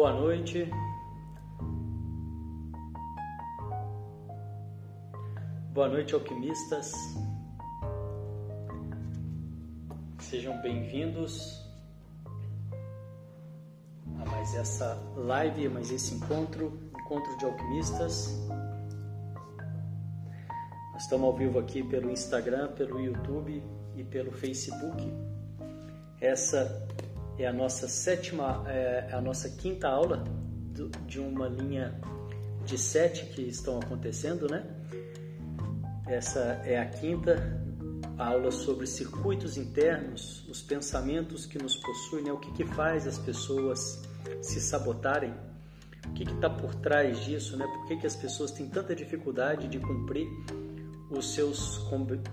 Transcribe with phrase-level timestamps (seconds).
[0.00, 0.66] Boa noite.
[5.74, 6.90] Boa noite, alquimistas.
[10.18, 11.70] Sejam bem-vindos
[14.22, 18.38] a mais essa live, a mais esse encontro, encontro de alquimistas.
[20.94, 23.62] Nós estamos ao vivo aqui pelo Instagram, pelo YouTube
[23.94, 25.12] e pelo Facebook.
[26.22, 26.88] Essa
[27.42, 30.24] é a nossa sétima, é a nossa quinta aula
[31.06, 31.98] de uma linha
[32.64, 34.64] de sete que estão acontecendo, né?
[36.06, 37.64] Essa é a quinta
[38.18, 42.32] aula sobre circuitos internos, os pensamentos que nos possuem, né?
[42.32, 44.02] o que, que faz as pessoas
[44.42, 45.32] se sabotarem,
[46.06, 47.66] o que está por trás disso, né?
[47.66, 50.26] por que, que as pessoas têm tanta dificuldade de cumprir
[51.10, 51.78] os seus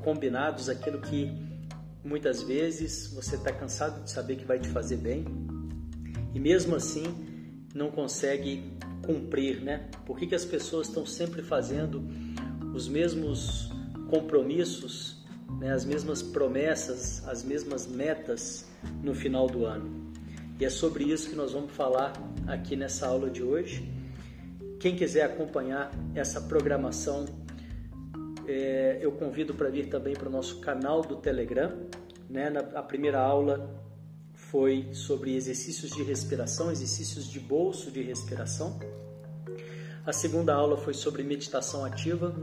[0.03, 1.46] combinados, aquilo que
[2.07, 5.25] muitas vezes você está cansado de saber que vai te fazer bem
[6.33, 7.03] e mesmo assim
[7.75, 8.71] não consegue
[9.05, 9.89] cumprir, né?
[10.05, 12.01] Por que, que as pessoas estão sempre fazendo
[12.73, 13.69] os mesmos
[14.09, 15.23] compromissos,
[15.59, 15.73] né?
[15.73, 18.65] as mesmas promessas, as mesmas metas
[19.03, 20.07] no final do ano?
[20.59, 22.13] E é sobre isso que nós vamos falar
[22.47, 23.87] aqui nessa aula de hoje.
[24.79, 27.25] Quem quiser acompanhar essa programação
[28.47, 31.86] é, eu convido para vir também para o nosso canal do Telegram.
[32.29, 32.49] Né?
[32.49, 33.83] Na, a primeira aula
[34.33, 38.79] foi sobre exercícios de respiração, exercícios de bolso de respiração.
[40.05, 42.33] A segunda aula foi sobre meditação ativa.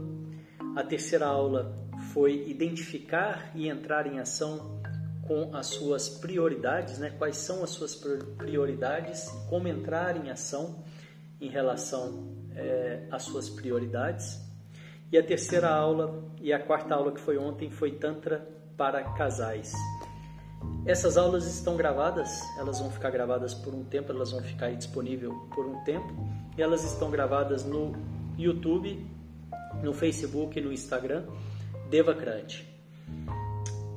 [0.75, 1.75] A terceira aula
[2.13, 4.79] foi identificar e entrar em ação
[5.27, 7.09] com as suas prioridades, né?
[7.17, 7.95] Quais são as suas
[8.37, 9.27] prioridades?
[9.49, 10.83] Como entrar em ação
[11.41, 14.39] em relação é, às suas prioridades?
[15.11, 18.47] E a terceira aula e a quarta aula que foi ontem foi Tantra
[18.77, 19.73] para casais.
[20.85, 25.33] Essas aulas estão gravadas, elas vão ficar gravadas por um tempo, elas vão ficar disponíveis
[25.53, 26.13] por um tempo.
[26.57, 27.93] E elas estão gravadas no
[28.37, 29.05] YouTube,
[29.81, 31.25] no Facebook e no Instagram,
[31.89, 32.65] Devacrante.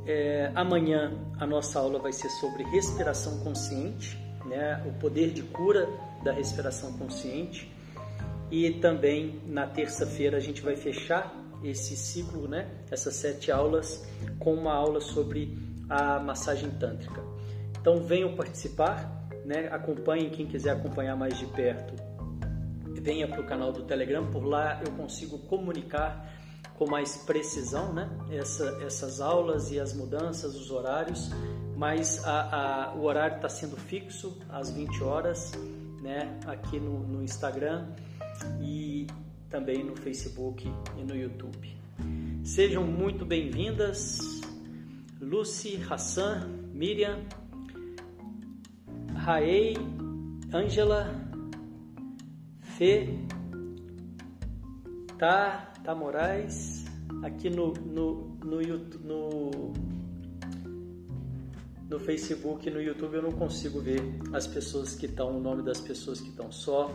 [0.06, 5.86] É, amanhã a nossa aula vai ser sobre respiração consciente, né, o poder de cura
[6.24, 7.70] da respiração consciente.
[8.50, 12.70] E também na terça-feira a gente vai fechar esse ciclo, né?
[12.90, 14.06] Essas sete aulas
[14.38, 15.56] com uma aula sobre
[15.88, 17.22] a massagem tântrica.
[17.80, 19.68] Então venham participar, né?
[19.70, 21.94] Acompanhem quem quiser acompanhar mais de perto.
[23.00, 26.28] Venha para o canal do Telegram, por lá eu consigo comunicar
[26.76, 28.08] com mais precisão, né?
[28.30, 31.30] Essa, essas aulas e as mudanças, os horários,
[31.76, 35.52] mas a, a, o horário está sendo fixo às 20 horas,
[36.02, 36.38] né?
[36.46, 37.88] Aqui no, no Instagram
[38.60, 39.06] e
[39.48, 41.76] também no Facebook e no YouTube.
[42.44, 44.18] Sejam muito bem-vindas,
[45.20, 47.20] Lucy, Hassan, Miriam,
[49.14, 49.76] Raei,
[50.52, 51.12] Ângela,
[52.60, 53.08] Fê,
[55.18, 56.84] Tá, Tá Moraes,
[57.22, 58.60] aqui no, no, no,
[59.02, 59.72] no,
[61.88, 64.00] no Facebook e no YouTube eu não consigo ver
[64.32, 66.94] as pessoas que estão, o nome das pessoas que estão só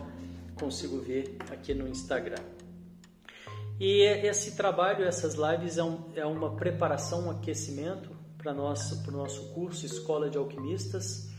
[0.54, 2.42] consigo ver aqui no Instagram.
[3.78, 9.52] E esse trabalho, essas lives, é, um, é uma preparação, um aquecimento para o nosso
[9.52, 11.30] curso Escola de Alquimistas,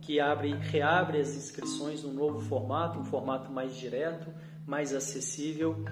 [0.00, 4.30] que abre, reabre as inscrições num novo formato, um formato mais direto,
[4.66, 5.84] mais acessível,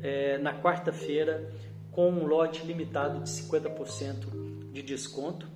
[0.00, 1.52] é, na quarta-feira,
[1.90, 5.48] com um lote limitado de 50% de desconto.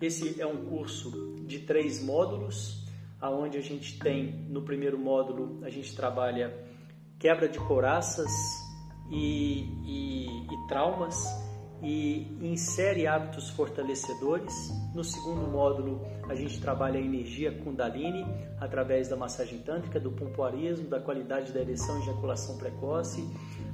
[0.00, 2.79] Esse é um curso de três módulos,
[3.20, 6.54] aonde a gente tem no primeiro módulo a gente trabalha
[7.18, 8.30] quebra de coraças
[9.10, 11.16] e, e, e traumas
[11.82, 14.52] e insere hábitos fortalecedores.
[14.94, 18.24] No segundo módulo, a gente trabalha a energia Kundalini
[18.58, 23.24] através da massagem tântrica, do pompoarismo, da qualidade da ereção e ejaculação precoce,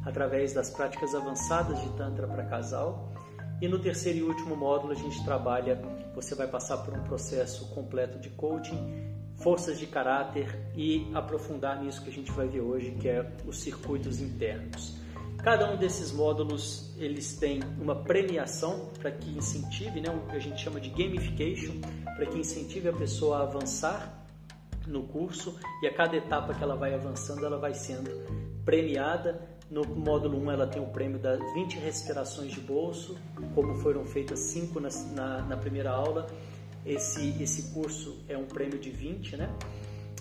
[0.05, 3.13] através das práticas avançadas de Tantra para casal.
[3.61, 5.81] E no terceiro e último módulo, a gente trabalha,
[6.15, 12.03] você vai passar por um processo completo de coaching forças de caráter e aprofundar nisso
[12.03, 14.97] que a gente vai ver hoje, que é os circuitos internos.
[15.39, 20.41] Cada um desses módulos eles têm uma premiação para que incentive, né, o que a
[20.41, 21.75] gente chama de gamification,
[22.17, 24.27] para que incentive a pessoa a avançar
[24.87, 28.11] no curso e a cada etapa que ela vai avançando, ela vai sendo
[28.65, 29.41] premiada.
[29.71, 33.17] No módulo 1 ela tem o prêmio das 20 respirações de bolso,
[33.55, 36.27] como foram feitas 5 na, na, na primeira aula
[36.87, 39.53] esse, esse curso é um prêmio de 20, né?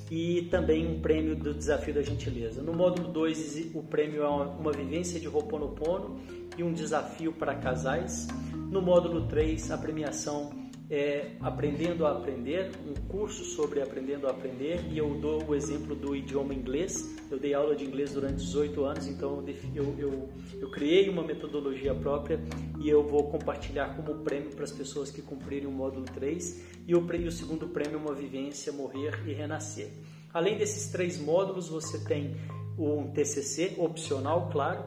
[0.10, 2.62] E também um prêmio do Desafio da Gentileza.
[2.62, 6.20] No módulo 2, o prêmio é uma, vivência de Ho'oponopono
[6.58, 8.28] e um desafio para casais.
[8.70, 10.52] No módulo 3, a premiação
[10.90, 15.96] é Aprendendo a Aprender, um curso sobre Aprendendo a Aprender, e eu dou o exemplo
[15.96, 17.16] do idioma inglês.
[17.30, 19.44] Eu dei aula de inglês durante 18 anos, então
[19.74, 20.30] eu, eu,
[20.60, 22.40] eu criei uma metodologia própria
[22.80, 26.76] e eu vou compartilhar como prêmio para as pessoas que cumprirem o módulo 3.
[26.88, 29.90] E o, e o segundo prêmio é uma vivência, morrer e renascer.
[30.32, 32.36] Além desses três módulos, você tem
[32.78, 34.84] um TCC opcional, claro.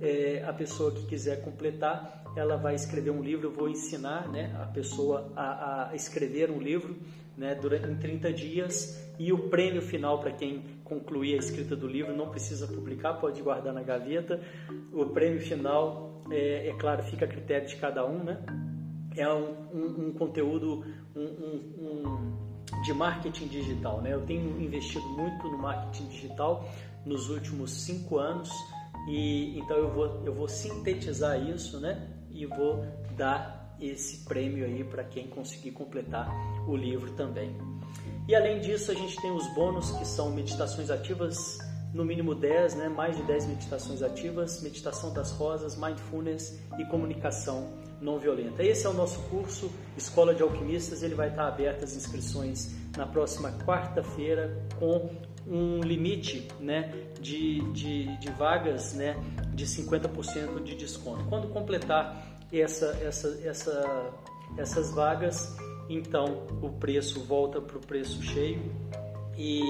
[0.00, 4.56] É, a pessoa que quiser completar ela vai escrever um livro, eu vou ensinar né,
[4.60, 6.96] a pessoa a, a escrever um livro
[7.36, 11.86] né, durante, em 30 dias e o prêmio final para quem concluir a escrita do
[11.86, 14.40] livro não precisa publicar, pode guardar na gaveta.
[14.92, 18.42] O prêmio final, é, é claro, fica a critério de cada um, né?
[19.16, 20.84] É um, um, um conteúdo
[21.14, 22.40] um,
[22.82, 24.14] de marketing digital, né?
[24.14, 26.68] Eu tenho investido muito no marketing digital
[27.04, 28.50] nos últimos cinco anos
[29.08, 32.19] e então eu vou, eu vou sintetizar isso, né?
[32.40, 32.84] E vou
[33.16, 36.28] dar esse prêmio aí para quem conseguir completar
[36.68, 37.56] o livro também.
[38.28, 41.58] E além disso, a gente tem os bônus que são meditações ativas,
[41.92, 42.88] no mínimo 10, né?
[42.88, 48.62] mais de 10 meditações ativas, meditação das rosas, mindfulness e comunicação não violenta.
[48.62, 53.06] Esse é o nosso curso Escola de Alquimistas, ele vai estar aberto as inscrições na
[53.06, 55.10] próxima quarta-feira com
[55.46, 59.16] um limite né, de, de, de vagas né,
[59.54, 61.24] de 50% de desconto.
[61.24, 64.10] Quando completar essa, essa, essa,
[64.56, 65.56] essas vagas,
[65.88, 68.72] então o preço volta para o preço cheio
[69.36, 69.62] e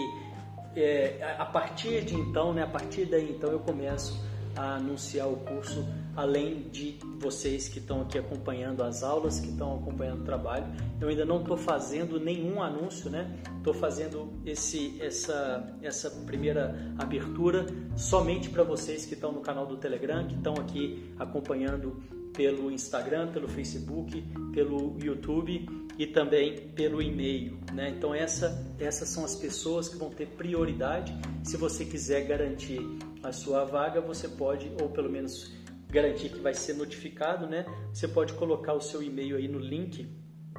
[0.77, 4.23] é, a partir de então, né, a partir daí então eu começo
[4.57, 5.87] a anunciar o curso,
[6.21, 10.67] além de vocês que estão aqui acompanhando as aulas, que estão acompanhando o trabalho.
[11.01, 13.41] Eu ainda não estou fazendo nenhum anúncio, né?
[13.57, 17.65] Estou fazendo esse, essa, essa primeira abertura
[17.97, 21.97] somente para vocês que estão no canal do Telegram, que estão aqui acompanhando
[22.35, 24.23] pelo Instagram, pelo Facebook,
[24.53, 25.67] pelo YouTube
[25.99, 27.59] e também pelo e-mail.
[27.73, 27.95] Né?
[27.97, 31.17] Então essa, essas são as pessoas que vão ter prioridade.
[31.43, 32.81] Se você quiser garantir
[33.23, 35.51] a sua vaga, você pode, ou pelo menos
[35.91, 37.67] garantir que vai ser notificado, né?
[37.93, 40.09] Você pode colocar o seu e-mail aí no link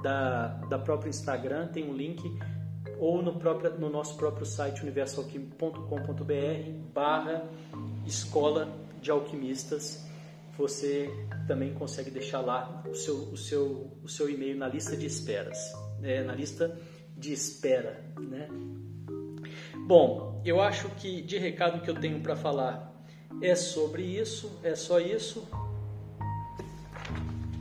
[0.01, 2.21] da, da própria Instagram, tem um link,
[2.99, 7.49] ou no, próprio, no nosso próprio site universalquim.com.br barra
[8.05, 10.11] escola de alquimistas
[10.57, 11.09] você
[11.47, 15.57] também consegue deixar lá o seu, o seu, o seu e-mail na lista de esperas,
[15.99, 16.23] né?
[16.23, 16.77] na lista
[17.17, 18.47] de espera, né?
[19.87, 22.90] Bom, eu acho que de recado que eu tenho para falar
[23.41, 25.47] é sobre isso, é só isso.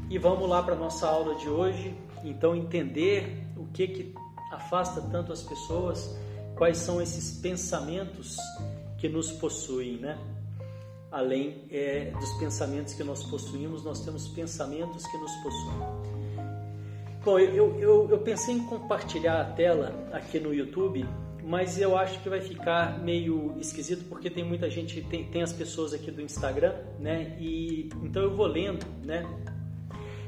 [0.08, 1.94] E vamos lá para nossa aula de hoje.
[2.25, 4.14] Então entender o que que
[4.50, 6.17] afasta tanto as pessoas,
[6.56, 8.37] quais são esses pensamentos
[8.99, 10.19] que nos possuem, né?
[11.11, 16.11] além é, dos pensamentos que nós possuímos, nós temos pensamentos que nos possuem.
[17.25, 21.06] Bom, eu, eu, eu pensei em compartilhar a tela aqui no YouTube,
[21.44, 25.52] mas eu acho que vai ficar meio esquisito porque tem muita gente, tem, tem as
[25.52, 27.37] pessoas aqui do Instagram, né?
[27.38, 29.26] E então eu vou lendo, né?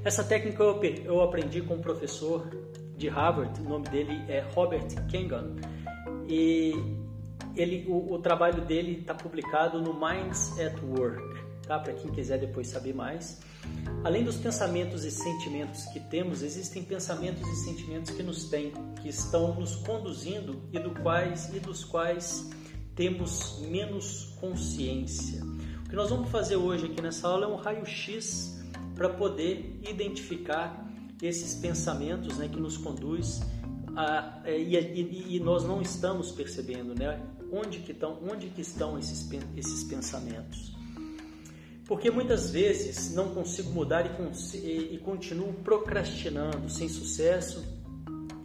[0.04, 2.48] Essa técnica eu, eu aprendi com um professor
[2.96, 5.54] de Harvard, o nome dele é Robert Kangan,
[6.28, 6.72] e
[7.56, 11.22] ele, o, o trabalho dele está publicado no Minds at Work,
[11.66, 11.78] tá?
[11.78, 13.40] Para quem quiser depois saber mais.
[14.04, 19.08] Além dos pensamentos e sentimentos que temos, existem pensamentos e sentimentos que nos têm, que
[19.08, 22.50] estão nos conduzindo e do quais e dos quais
[22.96, 25.42] temos menos consciência.
[25.84, 28.60] O que nós vamos fazer hoje aqui nessa aula é um raio-x
[28.94, 30.90] para poder identificar
[31.22, 33.40] esses pensamentos né, que nos conduz
[33.96, 37.20] a, é, e, e, e, nós não estamos percebendo, né?
[37.52, 40.74] onde que estão, onde que estão esses, esses pensamentos.
[41.92, 47.62] Porque muitas vezes não consigo mudar e, e, e continuo procrastinando sem sucesso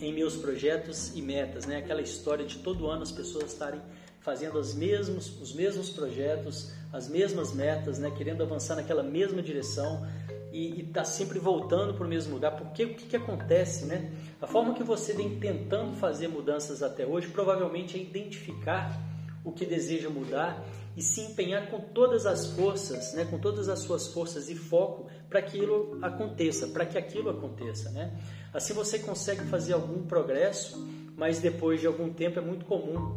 [0.01, 1.77] em meus projetos e metas, né?
[1.77, 3.79] Aquela história de todo ano as pessoas estarem
[4.19, 8.11] fazendo os mesmos, os mesmos projetos, as mesmas metas, né?
[8.11, 10.05] Querendo avançar naquela mesma direção,
[10.51, 12.57] e está sempre voltando para o mesmo lugar.
[12.57, 14.11] Porque o que, que acontece, né?
[14.41, 19.01] A forma que você vem tentando fazer mudanças até hoje provavelmente é identificar
[19.41, 20.61] o que deseja mudar
[20.97, 23.23] e se empenhar com todas as forças, né?
[23.23, 27.91] Com todas as suas forças e foco para que aquilo aconteça, para que aquilo aconteça,
[27.91, 28.19] né?
[28.51, 30.83] Assim você consegue fazer algum progresso,
[31.15, 33.15] mas depois de algum tempo é muito comum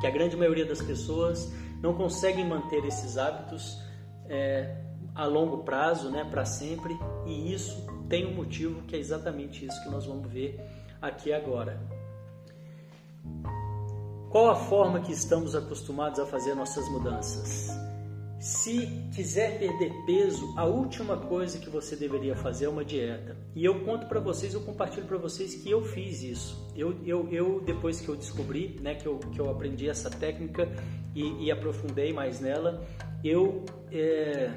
[0.00, 1.50] que a grande maioria das pessoas
[1.80, 3.82] não conseguem manter esses hábitos.
[4.26, 4.82] É,
[5.14, 9.80] a longo prazo, né, para sempre, e isso tem um motivo que é exatamente isso
[9.84, 10.60] que nós vamos ver
[11.00, 11.80] aqui agora.
[14.34, 17.70] Qual a forma que estamos acostumados a fazer nossas mudanças?
[18.40, 23.36] Se quiser perder peso, a última coisa que você deveria fazer é uma dieta.
[23.54, 26.68] E eu conto para vocês, eu compartilho para vocês que eu fiz isso.
[26.74, 30.68] Eu, eu, eu, depois que eu descobri, né, que eu, que eu aprendi essa técnica
[31.14, 32.84] e, e aprofundei mais nela,
[33.22, 34.50] eu é,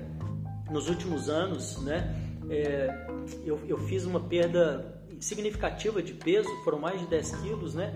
[0.72, 2.20] nos últimos anos, né,
[2.50, 3.08] é,
[3.46, 7.96] eu, eu fiz uma perda significativa de peso, foram mais de 10 quilos, né,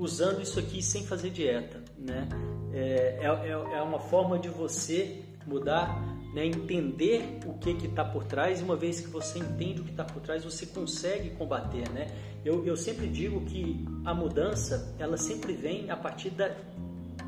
[0.00, 2.28] usando isso aqui sem fazer dieta, né.
[2.72, 6.00] É, é, é, é uma forma de você mudar,
[6.34, 9.90] né, entender o que está por trás, e uma vez que você entende o que
[9.90, 11.88] está por trás, você consegue combater.
[11.90, 12.06] Né?
[12.44, 16.54] Eu, eu sempre digo que a mudança ela sempre vem a partir da,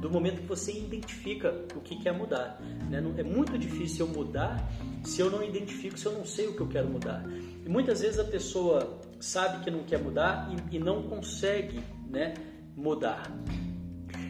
[0.00, 2.61] do momento que você identifica o que quer mudar.
[2.88, 3.02] Né?
[3.17, 4.71] É muito difícil eu mudar
[5.05, 7.25] se eu não identifico, se eu não sei o que eu quero mudar.
[7.64, 12.35] E muitas vezes a pessoa sabe que não quer mudar e, e não consegue né,
[12.76, 13.31] mudar.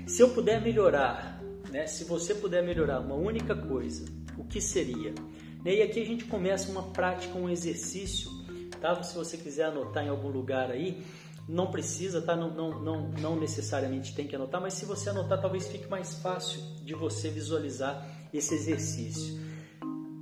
[0.07, 4.05] Se eu puder melhorar, né, se você puder melhorar uma única coisa,
[4.37, 5.15] o que seria?
[5.65, 8.31] E aqui a gente começa uma prática, um exercício,
[8.81, 9.01] tá?
[9.03, 11.05] Se você quiser anotar em algum lugar aí,
[11.49, 12.35] não precisa, tá?
[12.37, 16.15] Não, não, não, não necessariamente tem que anotar, mas se você anotar, talvez fique mais
[16.17, 19.41] fácil de você visualizar esse exercício.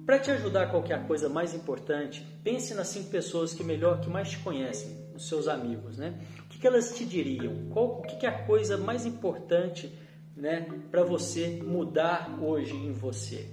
[0.05, 4.31] Para te ajudar qualquer coisa mais importante, pense nas cinco pessoas que melhor, que mais
[4.31, 6.19] te conhecem, os seus amigos, né?
[6.61, 7.71] Que elas te diriam?
[7.71, 9.93] Qual, o que é a coisa mais importante
[10.37, 13.49] né, para você mudar hoje em você?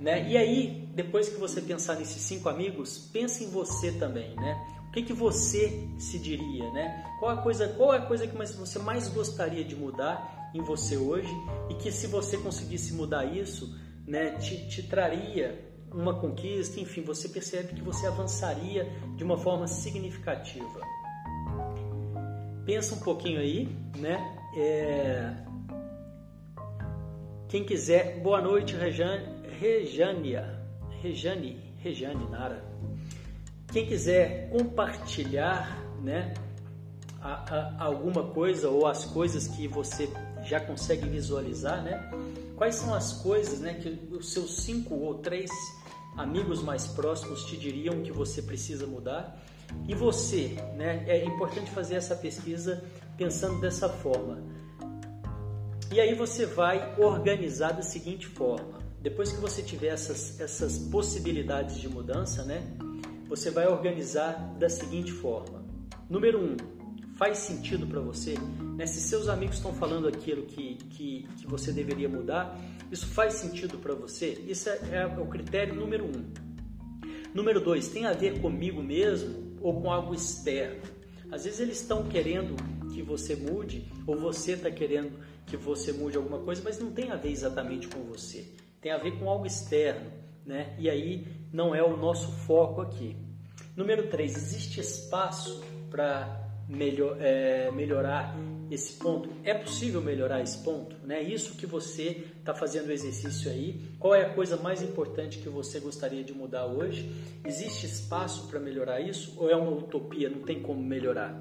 [0.00, 0.28] Né?
[0.28, 4.60] E aí, depois que você pensar nesses cinco amigos, pense em você também, né?
[4.88, 7.04] O que, que você se diria, né?
[7.18, 10.96] Qual a coisa, qual é a coisa que você mais gostaria de mudar em você
[10.96, 11.32] hoje
[11.68, 13.76] e que se você conseguisse mudar isso,
[14.06, 19.66] né, te, te traria uma conquista, enfim, você percebe que você avançaria de uma forma
[19.66, 20.80] significativa.
[22.64, 23.68] Pensa um pouquinho aí,
[23.98, 24.18] né?
[24.56, 25.34] É...
[27.48, 29.26] Quem quiser, boa noite, Rejane,
[29.60, 30.60] Rejânia,
[31.02, 32.64] Rejane, Rejane Nara.
[33.70, 36.32] Quem quiser compartilhar, né,
[37.20, 40.08] a, a, alguma coisa ou as coisas que você
[40.44, 42.10] já consegue visualizar, né?
[42.56, 45.50] Quais são as coisas, né, que os seus cinco ou três
[46.16, 49.38] amigos mais próximos te diriam que você precisa mudar?
[49.88, 51.04] E você, né?
[51.06, 52.82] É importante fazer essa pesquisa
[53.16, 54.42] pensando dessa forma.
[55.92, 58.78] E aí você vai organizar da seguinte forma.
[59.00, 62.62] Depois que você tiver essas, essas possibilidades de mudança, né?
[63.28, 65.62] Você vai organizar da seguinte forma.
[66.08, 66.56] Número um,
[67.16, 68.34] faz sentido para você?
[68.76, 68.86] Né?
[68.86, 72.58] Se seus amigos estão falando aquilo que, que, que você deveria mudar,
[72.90, 74.42] isso faz sentido para você?
[74.46, 76.24] Isso é, é o critério número um.
[77.34, 79.43] Número dois, tem a ver comigo mesmo?
[79.64, 80.82] Ou com algo externo.
[81.32, 82.54] Às vezes eles estão querendo
[82.92, 87.10] que você mude, ou você está querendo que você mude alguma coisa, mas não tem
[87.10, 88.46] a ver exatamente com você.
[88.80, 90.12] Tem a ver com algo externo,
[90.44, 90.76] né?
[90.78, 93.16] E aí não é o nosso foco aqui.
[93.74, 98.36] Número 3, existe espaço para melhor, é, melhorar
[98.70, 99.30] esse ponto?
[99.42, 100.96] É possível melhorar esse ponto?
[101.04, 101.22] Né?
[101.22, 103.80] Isso que você está fazendo o exercício aí.
[103.98, 107.10] Qual é a coisa mais importante que você gostaria de mudar hoje?
[107.44, 110.28] Existe espaço para melhorar isso ou é uma utopia?
[110.28, 111.38] Não tem como melhorar?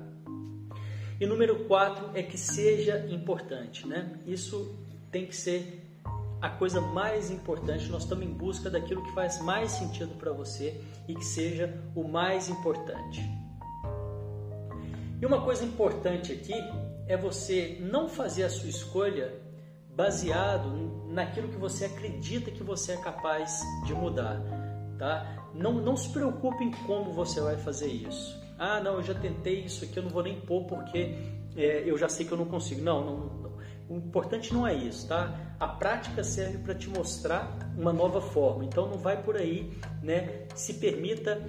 [1.20, 3.88] E número 4 é que seja importante.
[3.88, 4.20] Né?
[4.26, 4.78] Isso
[5.12, 5.82] tem que ser
[6.42, 7.88] a coisa mais importante.
[7.90, 12.06] Nós estamos em busca daquilo que faz mais sentido para você e que seja o
[12.06, 13.22] mais importante.
[15.24, 16.54] E uma coisa importante aqui
[17.08, 19.34] é você não fazer a sua escolha
[19.96, 24.42] baseado naquilo que você acredita que você é capaz de mudar,
[25.00, 25.50] tá?
[25.54, 28.38] Não, não se preocupe em como você vai fazer isso.
[28.60, 31.16] Ah, não, eu já tentei isso aqui, eu não vou nem pôr porque
[31.56, 32.82] é, eu já sei que eu não consigo.
[32.82, 35.56] Não, não, não, o importante não é isso, tá?
[35.58, 38.66] A prática serve para te mostrar uma nova forma.
[38.66, 40.48] Então não vai por aí, né?
[40.54, 41.42] Se permita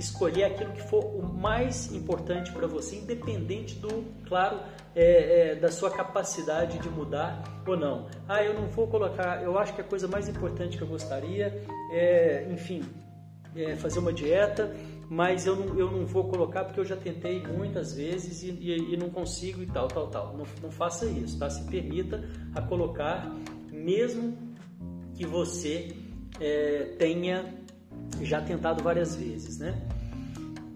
[0.00, 4.58] escolher aquilo que for o mais importante para você, independente do, claro,
[4.94, 8.08] é, é, da sua capacidade de mudar ou não.
[8.26, 11.64] Ah, eu não vou colocar, eu acho que a coisa mais importante que eu gostaria
[11.92, 12.82] é, enfim,
[13.54, 14.74] é fazer uma dieta,
[15.08, 18.94] mas eu não, eu não vou colocar porque eu já tentei muitas vezes e, e,
[18.94, 20.36] e não consigo e tal, tal, tal.
[20.36, 21.50] Não, não faça isso, tá?
[21.50, 23.30] Se permita a colocar,
[23.70, 24.36] mesmo
[25.14, 25.94] que você
[26.40, 27.59] é, tenha
[28.22, 29.80] já tentado várias vezes, né?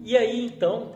[0.03, 0.95] E aí então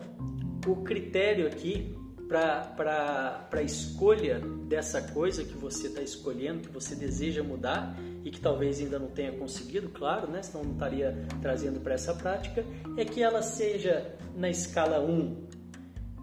[0.68, 1.96] o critério aqui
[2.30, 8.40] para a escolha dessa coisa que você está escolhendo, que você deseja mudar e que
[8.40, 10.44] talvez ainda não tenha conseguido, claro, né?
[10.44, 12.64] senão não estaria trazendo para essa prática,
[12.96, 15.48] é que ela seja na escala 1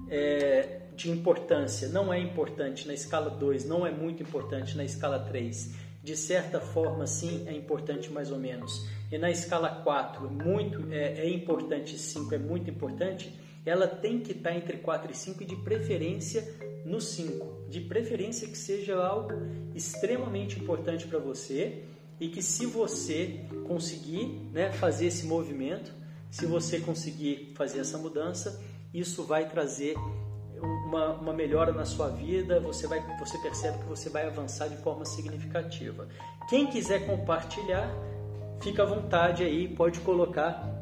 [0.08, 5.18] é, de importância, não é importante, na escala 2 não é muito importante, na escala
[5.18, 8.86] 3 de certa forma, sim, é importante mais ou menos.
[9.10, 13.34] E na escala 4, muito, é, é importante, 5 é muito importante,
[13.64, 16.48] ela tem que estar entre 4 e 5 e de preferência
[16.84, 17.68] no 5.
[17.68, 19.32] De preferência que seja algo
[19.74, 21.82] extremamente importante para você
[22.20, 25.92] e que se você conseguir né, fazer esse movimento,
[26.30, 28.62] se você conseguir fazer essa mudança,
[28.94, 29.96] isso vai trazer
[30.60, 34.76] uma, uma, melhora na sua vida, você, vai, você percebe que você vai avançar de
[34.76, 36.08] forma significativa.
[36.48, 37.90] Quem quiser compartilhar,
[38.60, 40.74] fica à vontade aí, pode colocar.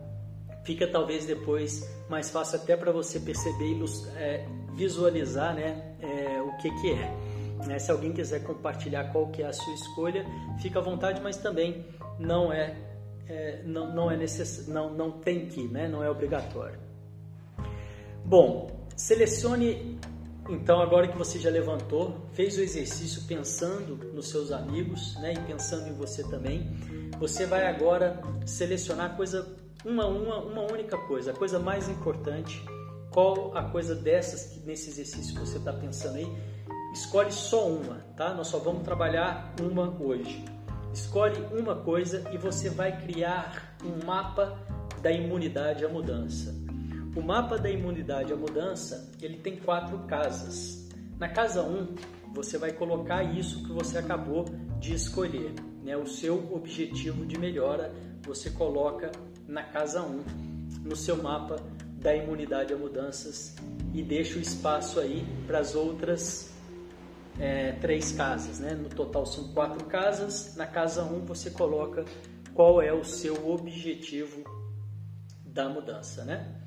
[0.64, 3.84] Fica talvez depois mais fácil até para você perceber e
[4.16, 7.34] é, visualizar né, é, o que, que é.
[7.66, 7.78] Né?
[7.78, 10.24] Se alguém quiser compartilhar qual que é a sua escolha,
[10.60, 11.84] fica à vontade, mas também
[12.18, 12.76] não é,
[13.28, 14.66] é não, não é necess...
[14.66, 15.88] não, não tem que, né?
[15.88, 16.78] não é obrigatório.
[18.24, 19.98] Bom, selecione
[20.48, 25.38] então agora que você já levantou, fez o exercício pensando nos seus amigos, né, e
[25.40, 26.70] pensando em você também,
[27.18, 32.62] você vai agora selecionar coisa uma uma uma única coisa, a coisa mais importante.
[33.10, 36.26] Qual a coisa dessas que nesse exercício você está pensando aí?
[36.92, 38.34] Escolhe só uma, tá?
[38.34, 40.44] Nós só vamos trabalhar uma hoje.
[40.92, 44.58] Escolhe uma coisa e você vai criar um mapa
[45.00, 46.63] da imunidade à mudança.
[47.16, 50.88] O mapa da imunidade à mudança, ele tem quatro casas.
[51.16, 51.94] Na casa 1, um,
[52.34, 54.44] você vai colocar isso que você acabou
[54.80, 55.54] de escolher,
[55.84, 55.96] né?
[55.96, 59.12] O seu objetivo de melhora, você coloca
[59.46, 60.24] na casa 1, um,
[60.82, 61.56] no seu mapa
[61.96, 63.54] da imunidade a mudanças
[63.92, 66.52] e deixa o espaço aí para as outras
[67.38, 68.74] é, três casas, né?
[68.74, 70.56] No total são quatro casas.
[70.56, 72.04] Na casa 1 um, você coloca
[72.52, 74.42] qual é o seu objetivo
[75.46, 76.63] da mudança, né?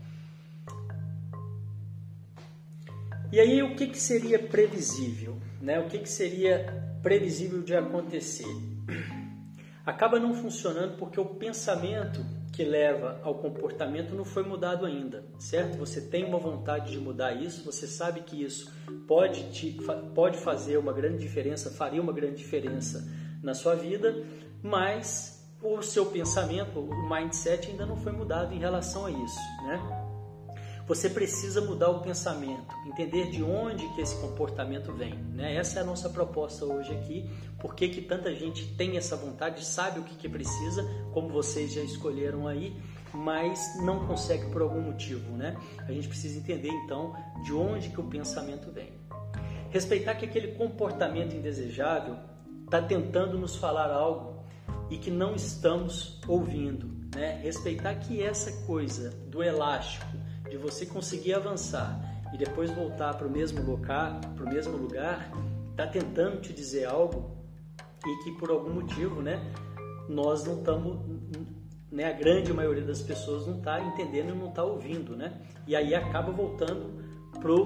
[3.31, 5.79] E aí o que, que seria previsível, né?
[5.79, 8.47] O que, que seria previsível de acontecer?
[9.85, 15.77] Acaba não funcionando porque o pensamento que leva ao comportamento não foi mudado ainda, certo?
[15.77, 18.73] Você tem uma vontade de mudar isso, você sabe que isso
[19.07, 19.77] pode, te,
[20.15, 23.07] pode fazer uma grande diferença, faria uma grande diferença
[23.43, 24.25] na sua vida,
[24.63, 30.06] mas o seu pensamento, o mindset ainda não foi mudado em relação a isso, né?
[30.87, 35.15] Você precisa mudar o pensamento, entender de onde que esse comportamento vem.
[35.15, 35.55] Né?
[35.55, 37.29] Essa é a nossa proposta hoje aqui.
[37.59, 41.73] Por que, que tanta gente tem essa vontade, sabe o que, que precisa, como vocês
[41.73, 42.73] já escolheram aí,
[43.13, 45.29] mas não consegue por algum motivo.
[45.35, 45.57] Né?
[45.85, 48.93] A gente precisa entender então de onde que o pensamento vem.
[49.69, 52.15] Respeitar que aquele comportamento indesejável
[52.63, 54.45] está tentando nos falar algo
[54.89, 56.89] e que não estamos ouvindo.
[57.13, 57.41] Né?
[57.43, 60.05] Respeitar que essa coisa do elástico,
[60.49, 61.99] de você conseguir avançar
[62.33, 65.31] e depois voltar para o mesmo lugar, para o mesmo lugar,
[65.71, 67.37] está tentando te dizer algo
[68.05, 69.41] e que por algum motivo, né,
[70.09, 70.97] nós não estamos,
[71.91, 75.41] né, a grande maioria das pessoas não está entendendo e não está ouvindo, né?
[75.67, 77.03] E aí acaba voltando
[77.39, 77.65] pro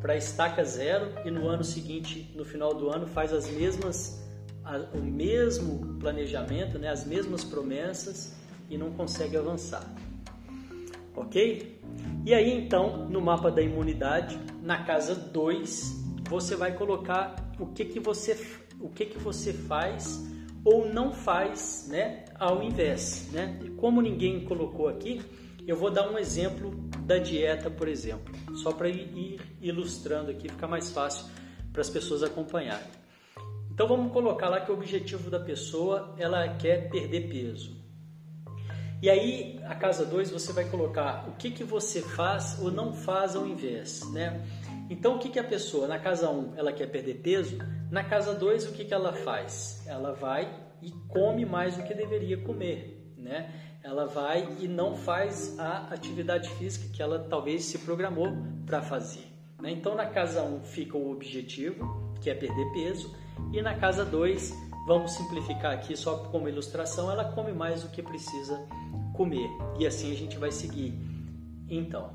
[0.00, 4.24] para a estaca zero e no ano seguinte, no final do ano, faz as mesmas
[4.92, 8.36] o mesmo planejamento, né, as mesmas promessas
[8.68, 9.82] e não consegue avançar.
[11.20, 11.80] OK?
[12.24, 17.84] E aí então, no mapa da imunidade, na casa 2, você vai colocar o que
[17.84, 18.38] que você
[18.80, 20.24] o que que você faz
[20.64, 23.58] ou não faz, né, ao invés, né?
[23.64, 25.20] E como ninguém colocou aqui,
[25.66, 26.70] eu vou dar um exemplo
[27.04, 31.26] da dieta, por exemplo, só para ir ilustrando aqui, fica mais fácil
[31.72, 32.86] para as pessoas acompanharem.
[33.70, 37.76] Então vamos colocar lá que o objetivo da pessoa ela quer perder peso.
[39.00, 42.92] E aí, a casa 2, você vai colocar o que, que você faz ou não
[42.92, 44.44] faz ao invés, né?
[44.90, 47.58] Então, o que, que a pessoa, na casa 1, um, ela quer perder peso,
[47.92, 49.84] na casa 2, o que, que ela faz?
[49.86, 53.52] Ela vai e come mais do que deveria comer, né?
[53.84, 59.26] Ela vai e não faz a atividade física que ela talvez se programou para fazer.
[59.62, 59.70] Né?
[59.70, 63.14] Então, na casa 1 um, fica o objetivo, que é perder peso,
[63.52, 64.52] e na casa 2,
[64.88, 68.66] vamos simplificar aqui só como ilustração, ela come mais do que precisa
[69.14, 69.46] comer.
[69.78, 70.98] E assim a gente vai seguir.
[71.68, 72.10] Então.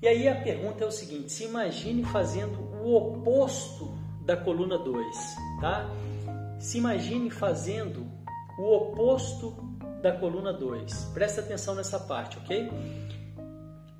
[0.00, 3.92] E aí a pergunta é o seguinte: se imagine fazendo o oposto
[4.24, 5.86] da coluna 2, tá?
[6.58, 8.06] Se imagine fazendo
[8.58, 9.54] o oposto
[10.00, 11.10] da coluna 2.
[11.12, 12.70] Presta atenção nessa parte, ok?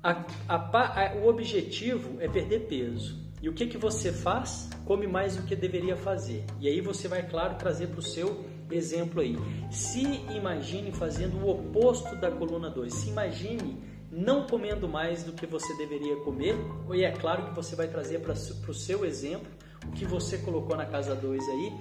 [0.01, 3.28] A, a, a, o objetivo é perder peso.
[3.41, 4.69] E o que, que você faz?
[4.85, 6.43] Come mais do que deveria fazer.
[6.59, 9.37] E aí você vai, claro, trazer para o seu exemplo aí.
[9.71, 10.01] Se
[10.35, 12.93] imagine fazendo o oposto da coluna 2.
[12.93, 16.55] Se imagine não comendo mais do que você deveria comer.
[16.93, 19.51] E é claro que você vai trazer para o seu exemplo
[19.87, 21.73] o que você colocou na casa 2 aí.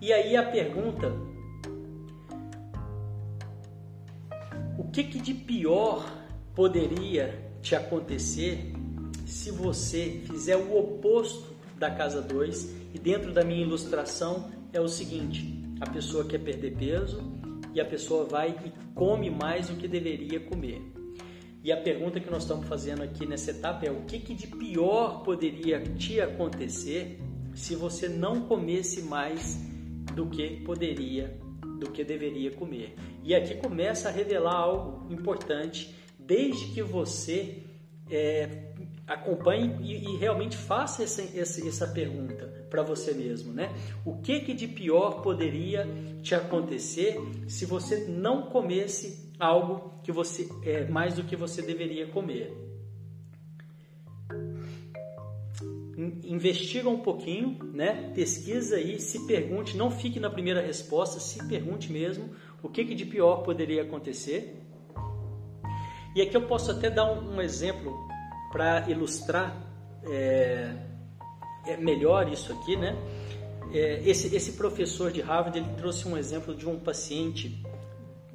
[0.00, 1.10] E aí a pergunta:
[4.78, 6.04] o que, que de pior
[6.54, 8.75] poderia te acontecer
[9.26, 12.76] se você fizer o oposto da casa 2?
[12.94, 17.20] E dentro da minha ilustração é o seguinte: a pessoa quer perder peso
[17.74, 20.80] e a pessoa vai e come mais do que deveria comer.
[21.62, 24.46] E a pergunta que nós estamos fazendo aqui nessa etapa é: o que, que de
[24.46, 27.18] pior poderia te acontecer
[27.52, 29.58] se você não comesse mais
[30.14, 31.36] do que poderia,
[31.80, 32.94] do que deveria comer?
[33.24, 37.64] E aqui começa a revelar algo importante, desde que você
[38.08, 38.72] é,
[39.06, 43.72] acompanhe e, e, realmente faça essa, essa, pergunta para você mesmo, né?
[44.04, 45.86] O que, que de pior poderia
[46.22, 47.16] te acontecer
[47.46, 52.52] se você não comesse algo que você é mais do que você deveria comer?
[56.24, 58.12] Investiga um pouquinho, né?
[58.14, 62.30] Pesquisa aí, se pergunte, não fique na primeira resposta, se pergunte mesmo
[62.62, 64.60] o que, que de pior poderia acontecer.
[66.14, 68.05] E aqui eu posso até dar um, um exemplo
[68.56, 69.54] para ilustrar
[70.02, 70.72] é,
[71.66, 72.96] é, melhor isso aqui, né?
[73.70, 77.62] É, esse, esse professor de Harvard ele trouxe um exemplo de um paciente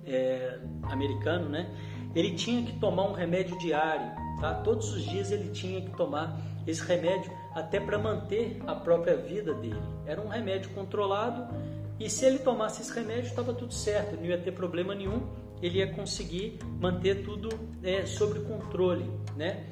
[0.06, 1.76] é, americano, né?
[2.14, 4.54] Ele tinha que tomar um remédio diário, tá?
[4.64, 9.56] Todos os dias ele tinha que tomar esse remédio até para manter a própria vida
[9.56, 9.82] dele.
[10.06, 11.52] Era um remédio controlado
[12.00, 15.28] e se ele tomasse esse remédio estava tudo certo, não ia ter problema nenhum,
[15.64, 17.50] ele ia conseguir manter tudo
[17.82, 18.04] é,
[18.48, 19.66] controle, né?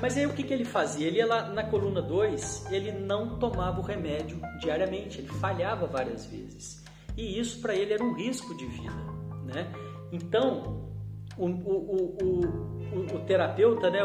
[0.00, 1.06] Mas aí o que, que ele fazia?
[1.06, 6.26] Ele ia lá na coluna 2, ele não tomava o remédio diariamente, ele falhava várias
[6.26, 6.82] vezes.
[7.16, 8.96] E isso para ele era um risco de vida.
[9.44, 9.70] Né?
[10.10, 10.90] Então,
[11.36, 14.00] o, o, o, o terapeuta, né,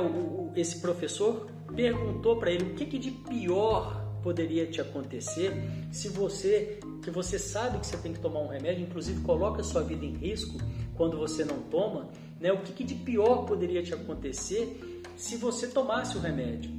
[0.56, 5.54] esse professor, perguntou para ele o que, que de pior poderia te acontecer
[5.92, 9.84] se você que você sabe que você tem que tomar um remédio, inclusive coloca sua
[9.84, 10.58] vida em risco
[10.96, 12.52] quando você não toma, né?
[12.52, 16.72] O que, que de pior poderia te acontecer se você tomasse o remédio.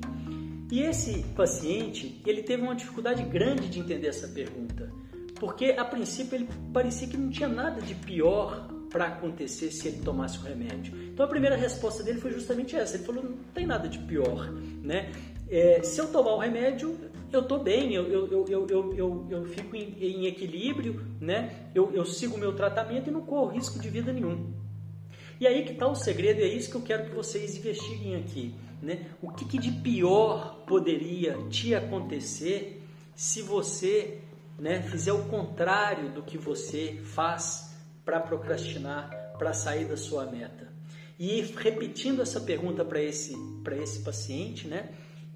[0.70, 4.90] E esse paciente, ele teve uma dificuldade grande de entender essa pergunta,
[5.38, 9.98] porque a princípio ele parecia que não tinha nada de pior para acontecer se ele
[9.98, 10.94] tomasse o remédio.
[11.12, 12.96] Então a primeira resposta dele foi justamente essa.
[12.96, 15.12] Ele falou: não tem nada de pior, né?
[15.48, 16.98] É, se eu tomar o remédio,
[17.32, 21.68] eu estou bem, eu, eu, eu, eu, eu, eu fico em, em equilíbrio, né?
[21.74, 24.52] Eu, eu sigo o meu tratamento e não corro risco de vida nenhum.
[25.38, 28.54] E aí que está o segredo, é isso que eu quero que vocês investiguem aqui.
[28.80, 29.06] Né?
[29.20, 32.82] O que, que de pior poderia te acontecer
[33.14, 34.18] se você
[34.58, 40.72] né, fizer o contrário do que você faz para procrastinar, para sair da sua meta?
[41.18, 43.34] E repetindo essa pergunta para esse,
[43.82, 44.90] esse paciente, né?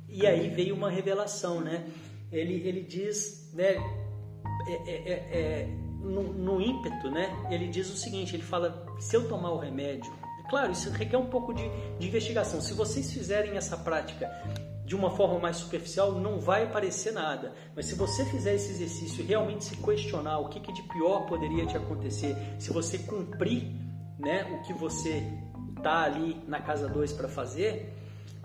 [0.08, 1.88] E aí veio uma revelação, né?
[2.30, 3.76] Ele, ele diz, né?
[4.68, 9.16] É, é, é, é no, no, ímpeto, né, ele diz o seguinte: ele fala, se
[9.16, 10.12] eu tomar o remédio,
[10.48, 11.62] claro, isso requer um pouco de,
[11.98, 12.60] de investigação.
[12.60, 14.28] Se vocês fizerem essa prática
[14.84, 17.52] de uma forma mais superficial, não vai aparecer nada.
[17.76, 21.26] Mas se você fizer esse exercício e realmente se questionar o que, que de pior
[21.26, 23.70] poderia te acontecer, se você cumprir
[24.18, 25.24] né, o que você
[25.76, 27.94] está ali na casa 2 para fazer,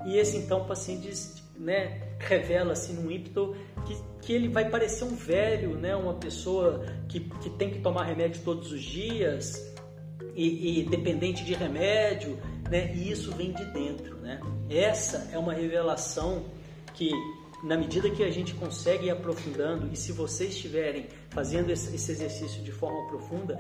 [0.06, 5.04] e esse então paciente diz, né, revela assim num ímpeto que, que ele vai parecer
[5.04, 9.74] um velho, né, uma pessoa que, que tem que tomar remédio todos os dias
[10.36, 12.38] e, e dependente de remédio,
[12.70, 14.40] né, e isso vem de dentro, né?
[14.70, 16.46] Essa é uma revelação
[16.94, 17.12] que
[17.64, 22.62] na medida que a gente consegue ir aprofundando e se vocês estiverem fazendo esse exercício
[22.64, 23.60] de forma profunda,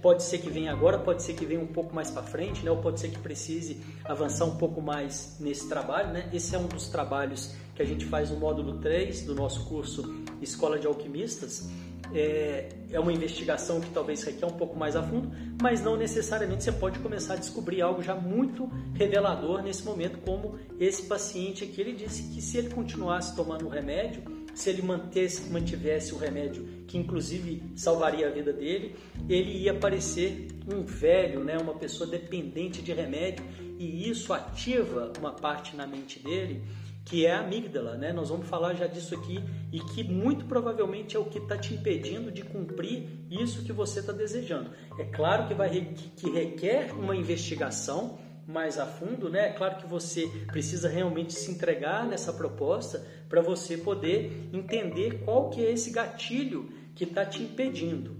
[0.00, 2.70] pode ser que venha agora, pode ser que venha um pouco mais para frente, né?
[2.70, 6.12] ou pode ser que precise avançar um pouco mais nesse trabalho.
[6.12, 6.28] Né?
[6.32, 10.24] Esse é um dos trabalhos que a gente faz no módulo 3 do nosso curso
[10.40, 11.68] Escola de Alquimistas.
[12.14, 16.62] É, é uma investigação que talvez requer um pouco mais a fundo, mas não necessariamente
[16.62, 21.80] você pode começar a descobrir algo já muito revelador nesse momento, como esse paciente aqui.
[21.80, 24.22] Ele disse que se ele continuasse tomando o remédio,
[24.56, 28.96] se ele mantesse, mantivesse o remédio, que inclusive salvaria a vida dele,
[29.28, 33.44] ele ia parecer um velho, né, uma pessoa dependente de remédio,
[33.78, 36.62] e isso ativa uma parte na mente dele
[37.04, 38.12] que é a amígdala, né?
[38.12, 39.40] Nós vamos falar já disso aqui
[39.72, 44.00] e que muito provavelmente é o que está te impedindo de cumprir isso que você
[44.00, 44.72] está desejando.
[44.98, 49.48] É claro que vai que requer uma investigação mais a fundo, né?
[49.48, 55.50] É claro que você precisa realmente se entregar nessa proposta para você poder entender qual
[55.50, 58.16] que é esse gatilho que está te impedindo,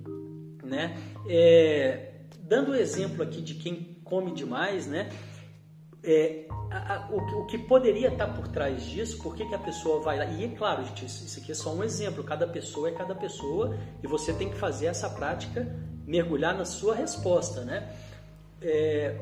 [0.62, 0.96] né?
[1.28, 5.08] É, dando o exemplo aqui de quem come demais, né?
[6.06, 9.58] é, a, a, o, o, que poderia estar por trás disso, por que, que a
[9.58, 10.24] pessoa vai lá.
[10.24, 13.14] E é claro, gente, isso, isso aqui é só um exemplo, cada pessoa é cada
[13.14, 15.66] pessoa e você tem que fazer essa prática,
[16.06, 17.92] mergulhar na sua resposta, né?
[18.62, 19.18] É,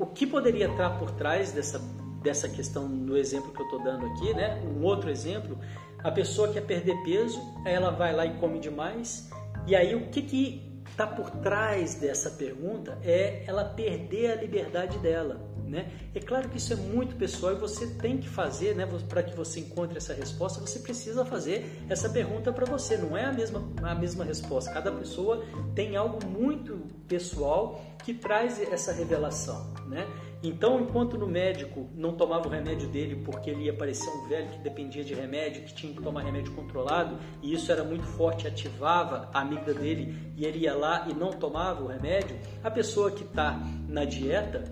[0.00, 1.78] o que poderia estar por trás dessa,
[2.22, 4.58] dessa questão no exemplo que eu estou dando aqui, né?
[4.64, 5.58] Um outro exemplo,
[5.98, 9.30] a pessoa quer perder peso, ela vai lá e come demais,
[9.66, 14.98] e aí o que que está por trás dessa pergunta é ela perder a liberdade
[15.00, 15.38] dela.
[15.70, 15.88] Né?
[16.12, 19.36] É claro que isso é muito pessoal e você tem que fazer, né, para que
[19.36, 22.96] você encontre essa resposta, você precisa fazer essa pergunta para você.
[22.96, 24.72] Não é a mesma, a mesma resposta.
[24.72, 29.72] Cada pessoa tem algo muito pessoal que traz essa revelação.
[29.86, 30.06] Né?
[30.42, 34.48] Então, enquanto no médico não tomava o remédio dele porque ele ia parecer um velho
[34.48, 38.46] que dependia de remédio, que tinha que tomar remédio controlado, e isso era muito forte,
[38.46, 43.10] ativava a amígdala dele e ele ia lá e não tomava o remédio, a pessoa
[43.10, 44.64] que está na dieta,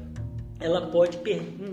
[0.61, 1.19] ela pode,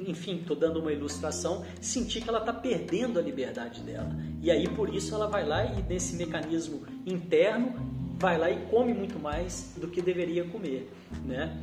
[0.08, 4.16] enfim, estou dando uma ilustração, sentir que ela está perdendo a liberdade dela.
[4.42, 7.74] E aí, por isso, ela vai lá e, nesse mecanismo interno,
[8.20, 10.92] vai lá e come muito mais do que deveria comer,
[11.26, 11.58] né?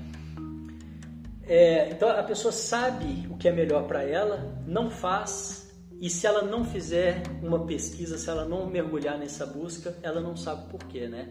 [1.45, 6.27] É, então a pessoa sabe o que é melhor para ela, não faz, e se
[6.27, 11.09] ela não fizer uma pesquisa, se ela não mergulhar nessa busca, ela não sabe porquê,
[11.09, 11.29] né?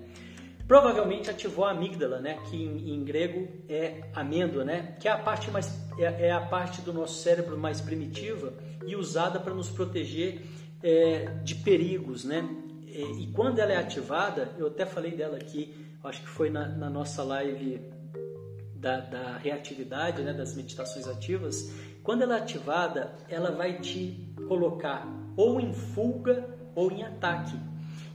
[0.72, 2.40] Provavelmente ativou a amígdala, né?
[2.50, 4.96] Que em, em grego é amêndoa, né?
[5.02, 8.54] Que é a parte mais é, é, a parte do nosso cérebro mais primitiva
[8.88, 10.44] e usada para nos proteger
[10.82, 12.50] é, de perigos, né?
[12.88, 16.70] E, e, quando ela é ativada, eu até falei dela aqui, acho que foi na,
[16.70, 17.82] na nossa live
[18.74, 21.70] da, da reatividade, né, das meditações ativas,
[22.02, 25.06] quando ela é ativada, ela vai te colocar
[25.36, 27.60] ou em fuga ou em ataque.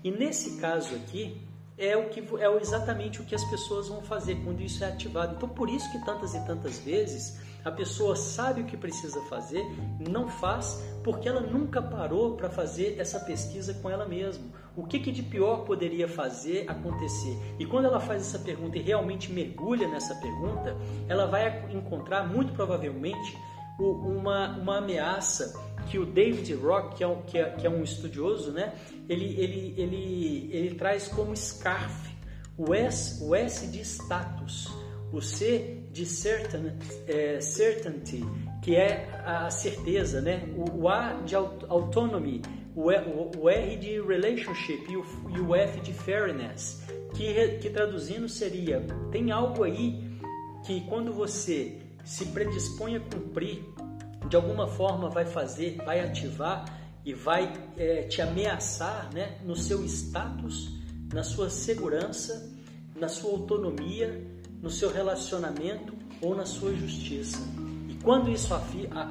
[0.02, 1.45] E nesse caso aqui,
[1.78, 5.34] é o que é exatamente o que as pessoas vão fazer quando isso é ativado.
[5.36, 9.64] Então, por isso que tantas e tantas vezes a pessoa sabe o que precisa fazer,
[10.08, 14.44] não faz, porque ela nunca parou para fazer essa pesquisa com ela mesma.
[14.76, 17.36] O que, que de pior poderia fazer acontecer?
[17.58, 20.76] E quando ela faz essa pergunta e realmente mergulha nessa pergunta,
[21.08, 23.36] ela vai encontrar muito provavelmente
[23.78, 25.52] uma, uma ameaça
[25.86, 28.74] que o David Rock, que é um, que é, que é um estudioso, né,
[29.08, 32.14] ele, ele, ele, ele traz como scarf
[32.58, 34.70] o S, o S de status
[35.12, 36.72] o C de certain,
[37.06, 38.24] é, certainty,
[38.62, 40.42] que é a certeza, né?
[40.56, 42.42] O, o A de autonomy,
[42.74, 42.90] o,
[43.38, 46.82] o, R de relationship e o, e o F de fairness,
[47.14, 50.18] que, que traduzindo seria: tem algo aí
[50.66, 53.64] que quando você se predispõe a cumprir,
[54.28, 56.64] de alguma forma vai fazer, vai ativar
[57.04, 60.70] e vai é, te ameaçar né, no seu status,
[61.12, 62.52] na sua segurança,
[62.98, 64.36] na sua autonomia
[64.66, 67.38] no seu relacionamento ou na sua justiça.
[67.88, 68.52] E quando isso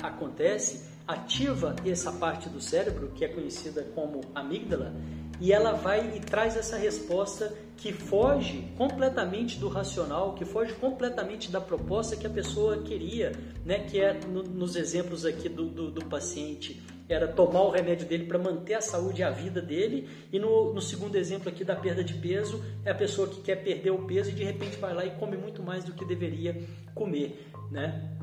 [0.04, 4.94] acontece, ativa essa parte do cérebro que é conhecida como amígdala
[5.40, 11.52] e ela vai e traz essa resposta que foge completamente do racional, que foge completamente
[11.52, 13.34] da proposta que a pessoa queria,
[13.66, 13.80] né?
[13.80, 18.26] que é no, nos exemplos aqui do, do, do paciente era tomar o remédio dele
[18.26, 20.10] para manter a saúde e a vida dele.
[20.32, 23.58] E no, no, segundo exemplo aqui da perda de peso, é a pessoa que quer
[23.58, 26.60] perder o peso e de repente vai lá e come muito mais do que deveria
[26.96, 28.18] comer, né?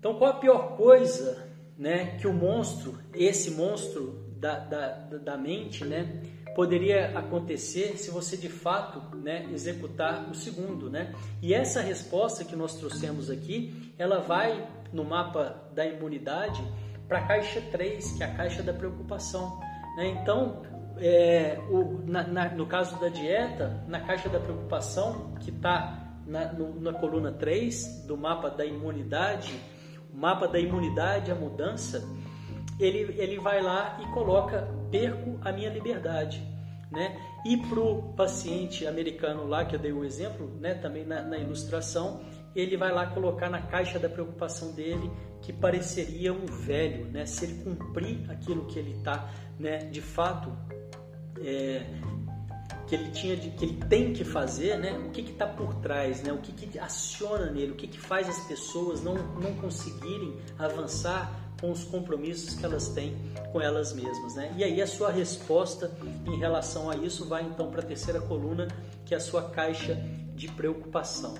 [0.00, 5.84] Então, qual a pior coisa, né, que o monstro, esse monstro da, da, da mente,
[5.84, 6.22] né,
[6.54, 11.14] poderia acontecer se você de fato né, executar o segundo, né?
[11.42, 16.62] E essa resposta que nós trouxemos aqui, ela vai no mapa da imunidade
[17.06, 19.60] para a caixa 3, que é a caixa da preocupação.
[19.96, 20.08] Né?
[20.08, 20.62] Então,
[20.96, 26.52] é, o, na, na, no caso da dieta, na caixa da preocupação, que está na,
[26.52, 29.52] na coluna 3 do mapa da imunidade,
[30.12, 32.06] mapa da imunidade, a mudança,
[32.78, 36.42] ele, ele vai lá e coloca: perco a minha liberdade.
[36.90, 37.16] Né?
[37.44, 41.22] E para o paciente americano lá, que eu dei o um exemplo, né, também na,
[41.22, 42.20] na ilustração,
[42.54, 45.08] ele vai lá colocar na caixa da preocupação dele
[45.40, 47.24] que pareceria um velho, né?
[47.26, 49.78] Se ele cumprir aquilo que ele está, né?
[49.78, 50.52] De fato,
[51.40, 51.86] é,
[52.90, 54.98] que ele tinha, de, que ele tem que fazer, né?
[54.98, 56.32] O que está por trás, né?
[56.32, 61.30] O que, que aciona nele, o que, que faz as pessoas não, não conseguirem avançar
[61.60, 63.16] com os compromissos que elas têm
[63.52, 64.52] com elas mesmas, né?
[64.56, 68.66] E aí a sua resposta em relação a isso vai então para a terceira coluna,
[69.06, 69.94] que é a sua caixa
[70.34, 71.34] de preocupação.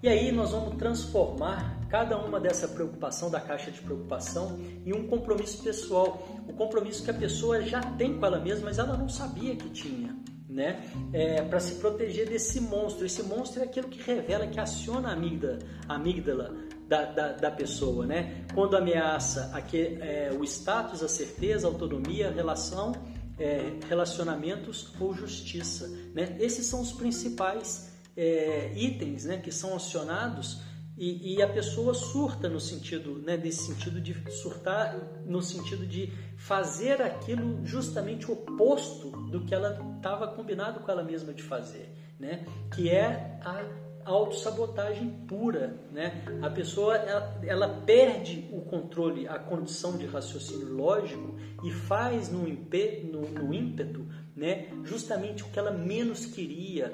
[0.00, 5.06] E aí nós vamos transformar cada uma dessa preocupação da caixa de preocupação em um
[5.06, 9.08] compromisso pessoal, o compromisso que a pessoa já tem com ela mesma, mas ela não
[9.08, 10.16] sabia que tinha.
[10.48, 10.82] né?
[11.12, 13.04] É, para se proteger desse monstro.
[13.04, 16.54] Esse monstro é aquilo que revela, que aciona a amígdala, a amígdala
[16.88, 18.46] da, da, da, pessoa, né?
[18.54, 22.92] Quando ameaça aqui, é, o status, a certeza, a autonomia, a relação,
[23.38, 26.34] é, relacionamentos ou justiça, né?
[26.40, 29.36] Esses são os principais é, itens, né?
[29.36, 30.62] Que são acionados
[30.98, 33.36] e, e, a pessoa surta no sentido, né?
[33.36, 40.26] Desse sentido de surtar no sentido de fazer aquilo justamente oposto do que ela estava
[40.26, 42.44] combinado com ela mesma de fazer, né?
[42.74, 43.64] Que é a
[44.04, 46.24] autossabotagem pura, né?
[46.42, 52.40] A pessoa ela, ela, perde o controle, a condição de raciocínio lógico e faz no,
[52.40, 54.68] no, no ímpeto, né?
[54.84, 56.90] Justamente o que ela menos queria.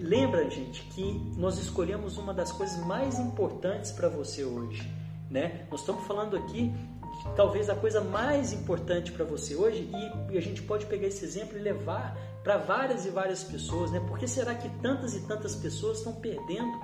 [0.00, 4.90] Lembra, gente, que nós escolhemos uma das coisas mais importantes para você hoje,
[5.30, 5.66] né?
[5.70, 10.38] Nós estamos falando aqui de, talvez a coisa mais importante para você hoje e, e
[10.38, 14.00] a gente pode pegar esse exemplo e levar para várias e várias pessoas, né?
[14.00, 16.80] Por que será que tantas e tantas pessoas estão perdendo,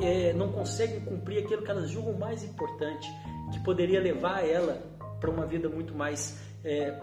[0.00, 3.08] é, não conseguem cumprir aquilo que elas julgam mais importante,
[3.52, 4.82] que poderia levar ela
[5.20, 6.98] para uma vida muito mais, é,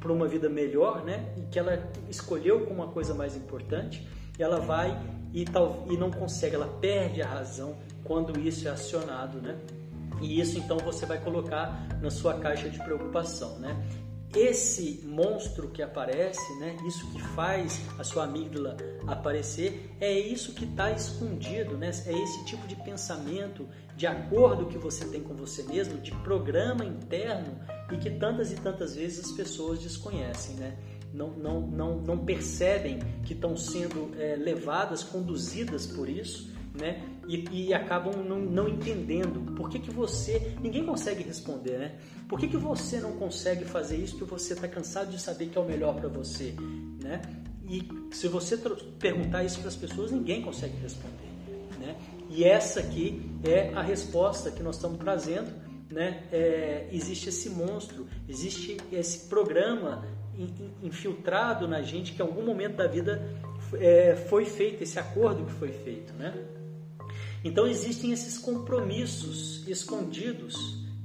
[0.00, 1.34] para uma vida melhor, né?
[1.36, 4.06] E que ela escolheu como uma coisa mais importante,
[4.42, 4.98] ela vai
[5.32, 9.56] e, tal, e não consegue, ela perde a razão quando isso é acionado, né?
[10.20, 13.76] E isso então você vai colocar na sua caixa de preocupação, né?
[14.34, 18.76] esse monstro que aparece, né, isso que faz a sua amígdala
[19.06, 21.88] aparecer, é isso que está escondido, né?
[22.06, 26.84] é esse tipo de pensamento, de acordo que você tem com você mesmo, de programa
[26.84, 27.58] interno
[27.92, 30.56] e que tantas e tantas vezes as pessoas desconhecem.
[30.56, 30.76] Né?
[31.12, 37.02] Não, não, não, não percebem que estão sendo é, levadas, conduzidas por isso né?
[37.28, 40.54] E, e acabam não, não, entendendo por que, que você.
[40.60, 41.98] Ninguém consegue responder, né?
[42.28, 45.58] Por que, que você não consegue fazer isso que você está cansado de saber que
[45.58, 46.54] é o melhor para você,
[47.02, 47.20] né?
[47.68, 48.58] E se você
[48.98, 51.28] perguntar isso para as pessoas, ninguém consegue responder,
[51.78, 51.96] né?
[52.28, 55.52] E essa aqui é a resposta que nós estamos trazendo,
[55.90, 56.24] né?
[56.32, 60.04] É, existe esse monstro, existe esse programa
[60.82, 63.22] infiltrado na gente que em algum momento da vida
[63.74, 66.34] é, foi feito, esse acordo que foi feito, né?
[67.44, 70.56] Então existem esses compromissos escondidos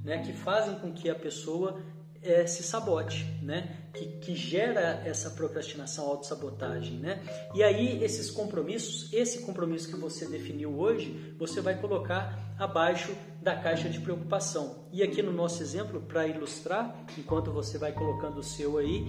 [0.04, 1.82] né, que fazem com que a pessoa
[2.22, 3.90] é, se sabote, né?
[3.94, 7.22] Que, que gera essa procrastinação, autossabotagem, né?
[7.56, 13.16] E aí esses compromissos, esse compromisso que você definiu hoje, você vai colocar abaixo
[13.48, 14.90] da caixa de preocupação.
[14.92, 19.08] E aqui no nosso exemplo, para ilustrar, enquanto você vai colocando o seu aí,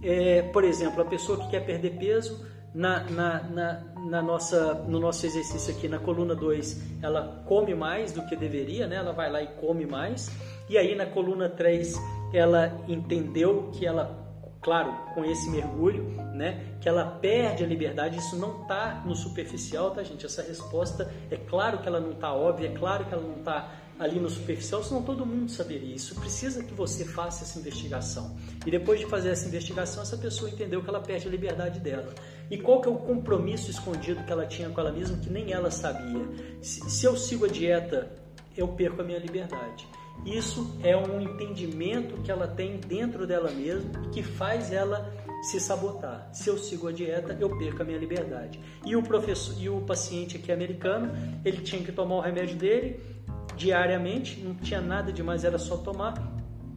[0.00, 5.00] é, por exemplo, a pessoa que quer perder peso, na, na, na, na, nossa, no
[5.00, 8.94] nosso exercício aqui na coluna 2, ela come mais do que deveria, né?
[8.94, 10.30] ela vai lá e come mais.
[10.68, 11.92] E aí na coluna 3,
[12.32, 14.16] ela entendeu que ela,
[14.60, 16.76] claro, com esse mergulho, né?
[16.80, 18.18] que ela perde a liberdade.
[18.18, 20.24] Isso não está no superficial, tá, gente?
[20.24, 23.79] Essa resposta é claro que ela não está óbvia, é claro que ela não está
[24.00, 25.94] ali no superficial, senão todo mundo saberia.
[25.94, 28.34] Isso precisa que você faça essa investigação.
[28.66, 32.14] E depois de fazer essa investigação, essa pessoa entendeu que ela perde a liberdade dela.
[32.50, 35.52] E qual que é o compromisso escondido que ela tinha com ela mesma que nem
[35.52, 36.26] ela sabia?
[36.62, 38.10] Se, eu sigo a dieta,
[38.56, 39.86] eu perco a minha liberdade.
[40.24, 45.60] Isso é um entendimento que ela tem dentro dela mesma e que faz ela se
[45.60, 46.28] sabotar.
[46.32, 48.58] Se eu sigo a dieta, eu perco a minha liberdade.
[48.84, 51.12] E o professor e o paciente aqui americano,
[51.44, 53.00] ele tinha que tomar o remédio dele,
[53.60, 56.14] diariamente, não tinha nada demais, era só tomar.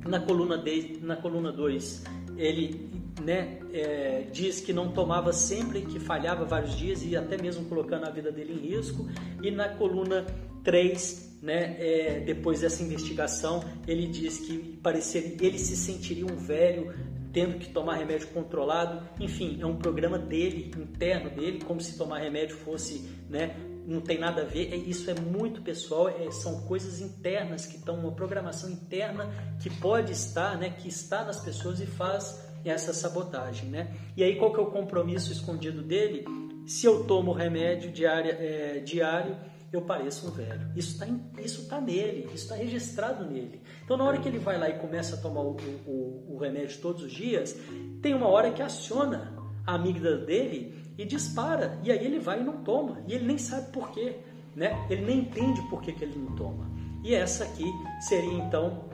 [0.05, 2.03] Na coluna 2, na coluna dois,
[2.35, 2.89] ele
[3.23, 8.05] né, é, diz que não tomava sempre, que falhava vários dias e até mesmo colocando
[8.05, 9.07] a vida dele em risco.
[9.41, 10.25] E na coluna
[10.61, 16.93] 3, né, é, depois dessa investigação, ele diz que parecia, ele se sentiria um velho
[17.31, 19.07] tendo que tomar remédio controlado.
[19.21, 24.17] Enfim, é um programa dele, interno dele, como se tomar remédio fosse né, não tem
[24.17, 28.11] nada a ver, é, isso é muito pessoal, é, são coisas internas que estão, uma
[28.11, 29.29] programação interna
[29.61, 33.93] que pode estar, né, que está nas pessoas e faz essa sabotagem, né?
[34.15, 36.25] E aí qual que é o compromisso escondido dele?
[36.65, 39.35] Se eu tomo remédio diário, é, diário
[39.71, 40.71] eu pareço um velho.
[40.75, 41.07] Isso está
[41.41, 43.59] isso tá nele, isso está registrado nele.
[43.83, 45.57] Então, na hora que ele vai lá e começa a tomar o,
[45.87, 47.57] o, o remédio todos os dias,
[48.01, 49.33] tem uma hora que aciona
[49.65, 51.79] a amígdala dele e dispara.
[51.83, 53.01] E aí ele vai e não toma.
[53.07, 54.17] E ele nem sabe por quê.
[54.55, 54.85] Né?
[54.89, 56.69] Ele nem entende por que, que ele não toma.
[57.03, 57.65] E essa aqui
[57.99, 58.85] seria então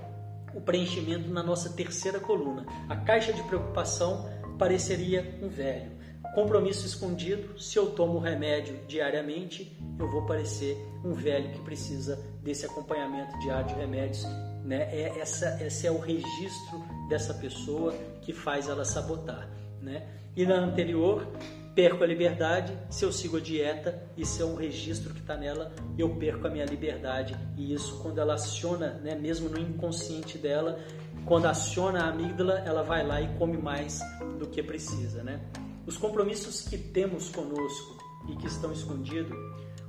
[0.54, 2.66] o preenchimento na nossa terceira coluna.
[2.88, 4.28] A caixa de preocupação
[4.58, 5.92] pareceria um velho.
[6.34, 12.66] Compromisso escondido, se eu tomo remédio diariamente, eu vou parecer um velho que precisa desse
[12.66, 14.24] acompanhamento diário de remédios.
[14.64, 14.84] Né?
[14.92, 19.50] É, essa, esse é o registro dessa pessoa que faz ela sabotar.
[19.82, 20.08] Né?
[20.36, 21.28] E na anterior,
[21.76, 25.72] perco a liberdade, se eu sigo a dieta, isso é um registro que está nela,
[25.98, 27.36] eu perco a minha liberdade.
[27.58, 30.80] E isso, quando ela aciona, né, mesmo no inconsciente dela,
[31.26, 34.02] quando aciona a amígdala, ela vai lá e come mais
[34.38, 35.24] do que precisa.
[35.24, 35.40] Né?
[35.86, 37.98] Os compromissos que temos conosco
[38.30, 39.38] e que estão escondidos,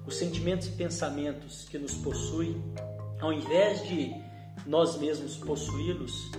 [0.07, 2.63] os sentimentos e pensamentos que nos possuem,
[3.21, 4.15] ao invés de
[4.67, 6.31] nós mesmos possuí-los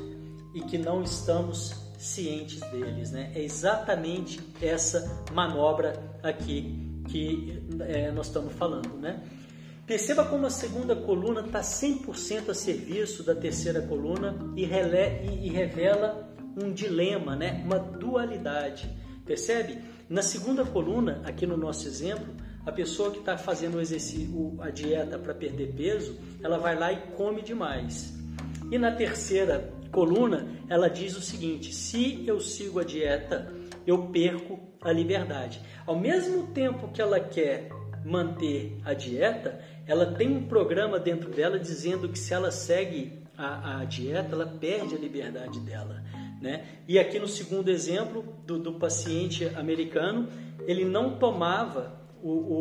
[0.53, 3.11] e que não estamos cientes deles.
[3.11, 3.31] Né?
[3.35, 5.93] É exatamente essa manobra
[6.23, 8.97] aqui que é, nós estamos falando.
[8.97, 9.21] Né?
[9.85, 15.49] Perceba como a segunda coluna está 100% a serviço da terceira coluna e, rele, e,
[15.49, 17.61] revela um dilema, né?
[17.65, 18.89] uma dualidade.
[19.25, 19.79] Percebe?
[20.09, 22.33] Na segunda coluna, aqui no nosso exemplo,
[22.65, 26.91] a pessoa que está fazendo o exercício, a dieta para perder peso, ela vai lá
[26.91, 28.13] e come demais.
[28.71, 33.53] E na terceira coluna, ela diz o seguinte: se eu sigo a dieta,
[33.85, 35.61] eu perco a liberdade.
[35.85, 37.69] Ao mesmo tempo que ela quer
[38.03, 43.81] manter a dieta, ela tem um programa dentro dela dizendo que se ela segue a,
[43.81, 46.03] a dieta, ela perde a liberdade dela.
[46.41, 46.65] Né?
[46.87, 50.27] E aqui no segundo exemplo do, do paciente americano,
[50.65, 52.59] ele não tomava o, o,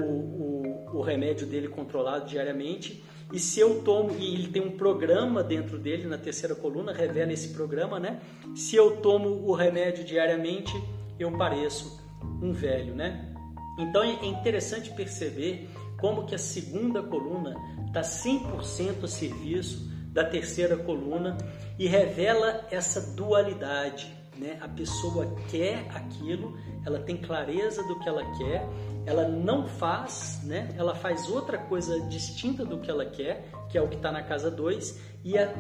[0.94, 3.02] o, o remédio dele controlado diariamente
[3.32, 7.32] e se eu tomo, e ele tem um programa dentro dele, na terceira coluna, revela
[7.32, 8.20] esse programa, né?
[8.54, 10.72] Se eu tomo o remédio diariamente,
[11.18, 12.00] eu pareço
[12.42, 13.34] um velho, né?
[13.78, 15.68] Então é interessante perceber
[15.98, 17.54] como que a segunda coluna
[17.86, 21.36] está 100% a serviço da terceira coluna
[21.78, 24.58] e revela essa dualidade, né?
[24.60, 28.66] A pessoa quer aquilo, ela tem clareza do que ela quer,
[29.07, 30.68] ela não faz, né?
[30.76, 34.22] ela faz outra coisa distinta do que ela quer, que é o que está na
[34.22, 35.53] casa 2, e a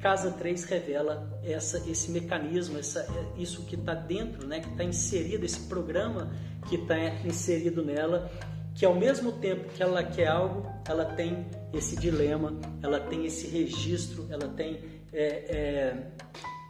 [0.00, 4.60] casa 3 revela essa, esse mecanismo, essa, isso que está dentro, né?
[4.60, 6.30] que está inserido, esse programa
[6.68, 8.30] que está inserido nela,
[8.74, 13.48] que ao mesmo tempo que ela quer algo, ela tem esse dilema, ela tem esse
[13.48, 14.80] registro, ela tem
[15.12, 16.12] é, é,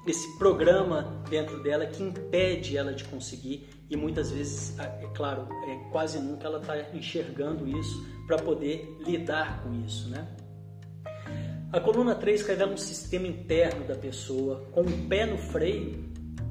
[0.06, 5.90] esse programa dentro dela que impede ela de conseguir e muitas vezes, é claro, é,
[5.90, 10.28] quase nunca ela está enxergando isso para poder lidar com isso, né?
[11.72, 16.02] A coluna 3 revela um sistema interno da pessoa com um pé no freio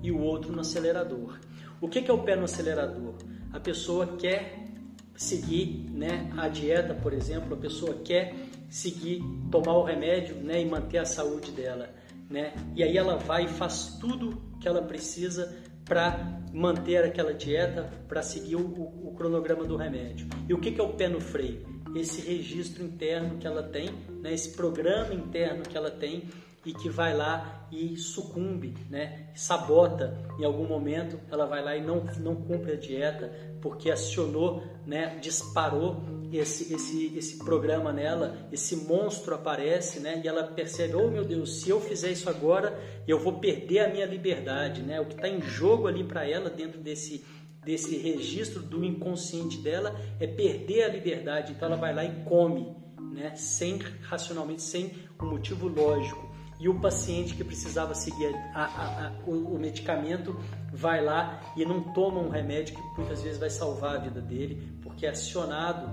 [0.04, 1.40] e o outro no acelerador.
[1.82, 3.16] O que é o pé no acelerador?
[3.52, 4.68] A pessoa quer
[5.16, 8.36] seguir né, a dieta, por exemplo, a pessoa quer
[8.70, 11.90] seguir, tomar o remédio né, e manter a saúde dela.
[12.30, 12.54] Né?
[12.76, 15.56] E aí ela vai e faz tudo que ela precisa
[15.88, 20.28] para manter aquela dieta, para seguir o, o, o, cronograma do remédio.
[20.48, 21.66] E o que, que é o pé no freio?
[21.96, 23.90] Esse registro interno que ela tem,
[24.22, 26.24] né, esse programa interno que ela tem
[26.68, 29.30] e que vai lá e sucumbe, né?
[29.34, 34.62] sabota em algum momento, ela vai lá e não, não cumpre a dieta porque acionou,
[34.86, 35.18] né?
[35.22, 40.22] disparou esse, esse, esse programa nela, esse monstro aparece né?
[40.22, 43.90] e ela percebe, oh meu Deus, se eu fizer isso agora, eu vou perder a
[43.90, 44.82] minha liberdade.
[44.82, 45.00] Né?
[45.00, 47.24] O que está em jogo ali para ela dentro desse,
[47.64, 51.54] desse registro do inconsciente dela é perder a liberdade.
[51.54, 52.76] Então ela vai lá e come,
[53.14, 53.34] né?
[53.38, 54.92] sem racionalmente, sem
[55.22, 56.27] um motivo lógico
[56.60, 60.36] e o paciente que precisava seguir a, a, a, o, o, medicamento
[60.74, 64.80] vai lá e não toma um remédio que muitas vezes vai salvar a vida dele,
[64.82, 65.88] porque é acionado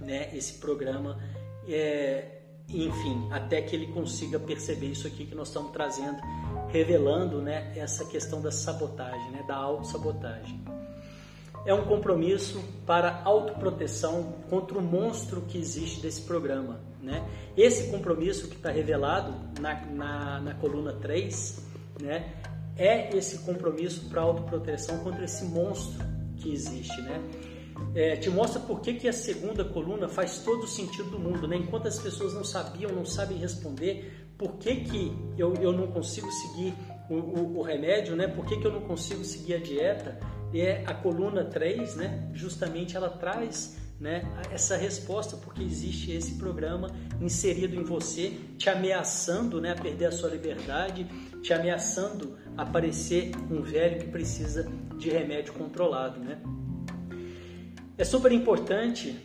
[0.00, 1.18] né, esse programa,
[1.66, 6.18] é, enfim, até que ele consiga perceber isso aqui que nós estamos trazendo,
[6.68, 10.83] revelando né, essa questão da sabotagem, né, da autossabotagem
[11.66, 16.80] é um compromisso para autoproteção contra o monstro que existe desse programa.
[17.02, 17.26] Né?
[17.56, 21.64] Esse compromisso que está revelado na, na, na, coluna 3
[22.02, 22.34] né,
[22.76, 26.04] é esse compromisso para autoproteção contra esse monstro
[26.36, 27.00] que existe.
[27.02, 27.22] Né?
[27.94, 31.48] É, te mostra por que, que a segunda coluna faz todo o sentido do mundo.
[31.48, 31.56] Né?
[31.56, 36.30] Enquanto as pessoas não sabiam, não sabem responder por que, que eu, eu não consigo
[36.30, 36.74] seguir
[37.08, 38.26] o, o, o remédio, né?
[38.26, 40.18] por que, que eu não consigo seguir a dieta,
[40.60, 46.90] é a coluna 3, né, justamente ela traz né, essa resposta, porque existe esse programa
[47.20, 51.04] inserido em você, te ameaçando né, a perder a sua liberdade,
[51.42, 56.20] te ameaçando a parecer um velho que precisa de remédio controlado.
[56.20, 56.38] Né?
[57.96, 59.16] É super importante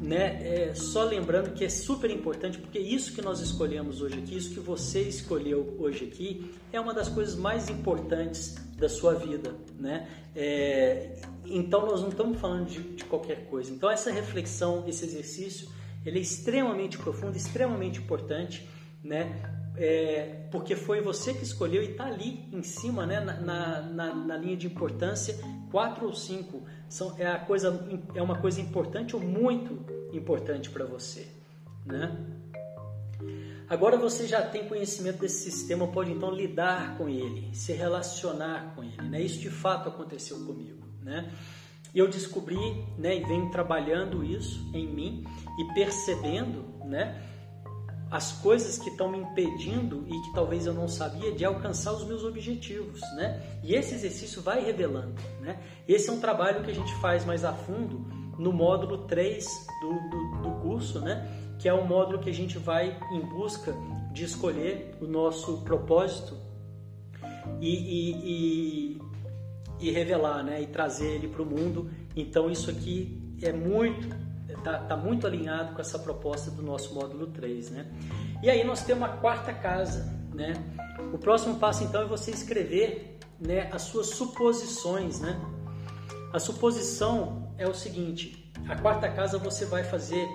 [0.00, 0.40] né?
[0.42, 4.52] É, só lembrando que é super importante porque isso que nós escolhemos hoje aqui, isso
[4.52, 10.08] que você escolheu hoje aqui, é uma das coisas mais importantes da sua vida, né?
[10.34, 11.16] É,
[11.46, 13.72] então nós não estamos falando de, de, qualquer coisa.
[13.72, 15.68] Então essa reflexão, esse exercício,
[16.04, 18.68] ele é extremamente profundo, extremamente importante,
[19.02, 19.65] né?
[19.76, 24.36] É, porque foi você que escolheu e está ali em cima, né, na, na, na,
[24.36, 25.38] linha de importância,
[25.70, 30.84] quatro ou cinco são, é, a coisa, é uma coisa importante ou muito importante para
[30.84, 31.26] você.
[31.84, 32.16] Né?
[33.68, 38.82] Agora você já tem conhecimento desse sistema, pode então lidar com ele, se relacionar com
[38.82, 39.02] ele.
[39.02, 39.20] Né?
[39.22, 40.86] Isso de fato aconteceu comigo.
[41.02, 41.30] Né?
[41.94, 42.58] Eu descobri
[42.96, 45.24] né, e venho trabalhando isso em mim
[45.58, 47.22] e percebendo né,
[48.10, 52.04] as coisas que estão me impedindo e que talvez eu não sabia de alcançar os
[52.04, 53.42] meus objetivos, né?
[53.64, 55.60] E esse exercício vai revelando, né?
[55.88, 58.06] Esse é um trabalho que a gente faz mais a fundo
[58.38, 59.44] no módulo 3
[59.80, 61.26] do, do, do curso, né?
[61.58, 63.74] Que é o módulo que a gente vai em busca
[64.12, 66.36] de escolher o nosso propósito
[67.60, 68.98] e, e,
[69.80, 70.62] e, e revelar, né?
[70.62, 71.90] E trazer ele para o mundo.
[72.14, 77.26] Então isso aqui é muito está tá muito alinhado com essa proposta do nosso módulo
[77.28, 77.70] 3.
[77.70, 77.86] Né?
[78.42, 80.14] E aí nós temos a quarta casa.
[80.34, 80.54] Né?
[81.12, 85.20] O próximo passo então é você escrever né, as suas suposições.
[85.20, 85.40] Né?
[86.32, 90.26] A suposição é o seguinte: a quarta casa você vai fazer.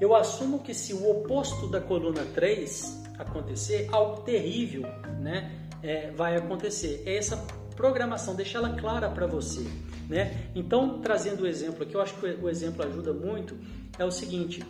[0.00, 4.82] Eu assumo que se o oposto da coluna 3 acontecer, algo terrível
[5.20, 7.02] né, é, vai acontecer.
[7.06, 7.36] É essa
[7.76, 9.64] programação, deixar ela clara para você.
[10.08, 10.48] Né?
[10.54, 13.56] Então, trazendo o exemplo aqui, eu acho que o exemplo ajuda muito,
[13.98, 14.62] é o seguinte,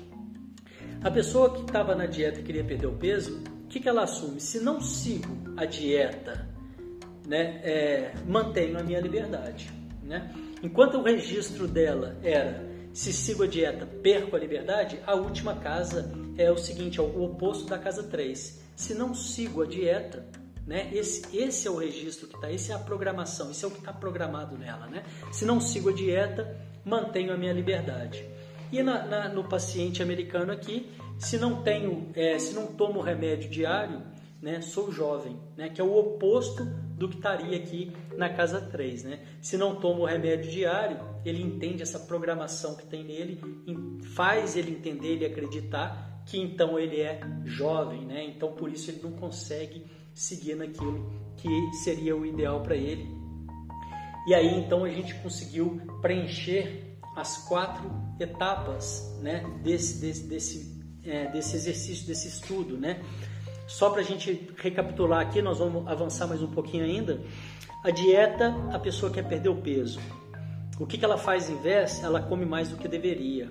[1.03, 4.03] a pessoa que estava na dieta e queria perder o peso, o que, que ela
[4.03, 4.41] assume?
[4.41, 6.49] Se não sigo a dieta,
[7.26, 9.70] né, é, mantenho a minha liberdade.
[10.03, 10.33] Né?
[10.62, 16.12] Enquanto o registro dela era se sigo a dieta, perco a liberdade, a última casa
[16.37, 18.61] é o seguinte, é o oposto da casa 3.
[18.76, 20.26] Se não sigo a dieta,
[20.66, 20.90] né?
[20.92, 23.78] Esse, esse é o registro que está, essa é a programação, isso é o que
[23.78, 24.86] está programado nela.
[24.86, 25.04] Né?
[25.32, 28.24] Se não sigo a dieta, mantenho a minha liberdade.
[28.70, 33.50] E na, na, no paciente americano aqui, se não tenho, é, se não tomo remédio
[33.50, 34.02] diário,
[34.40, 36.64] né, sou jovem, né, que é o oposto
[36.96, 39.04] do que estaria aqui na casa 3.
[39.04, 39.20] Né?
[39.40, 43.40] Se não tomo remédio diário, ele entende essa programação que tem nele,
[44.14, 48.24] faz ele entender, ele acreditar que então ele é jovem, né?
[48.24, 49.84] então por isso ele não consegue
[50.14, 53.06] seguir naquilo que seria o ideal para ele.
[54.26, 61.26] E aí então a gente conseguiu preencher as quatro etapas né, desse, desse, desse, é,
[61.26, 62.78] desse exercício, desse estudo.
[62.78, 63.02] Né?
[63.66, 67.20] Só para a gente recapitular aqui, nós vamos avançar mais um pouquinho ainda.
[67.84, 70.00] A dieta, a pessoa quer perder o peso.
[70.78, 72.02] O que, que ela faz em vez?
[72.02, 73.50] Ela come mais do que deveria.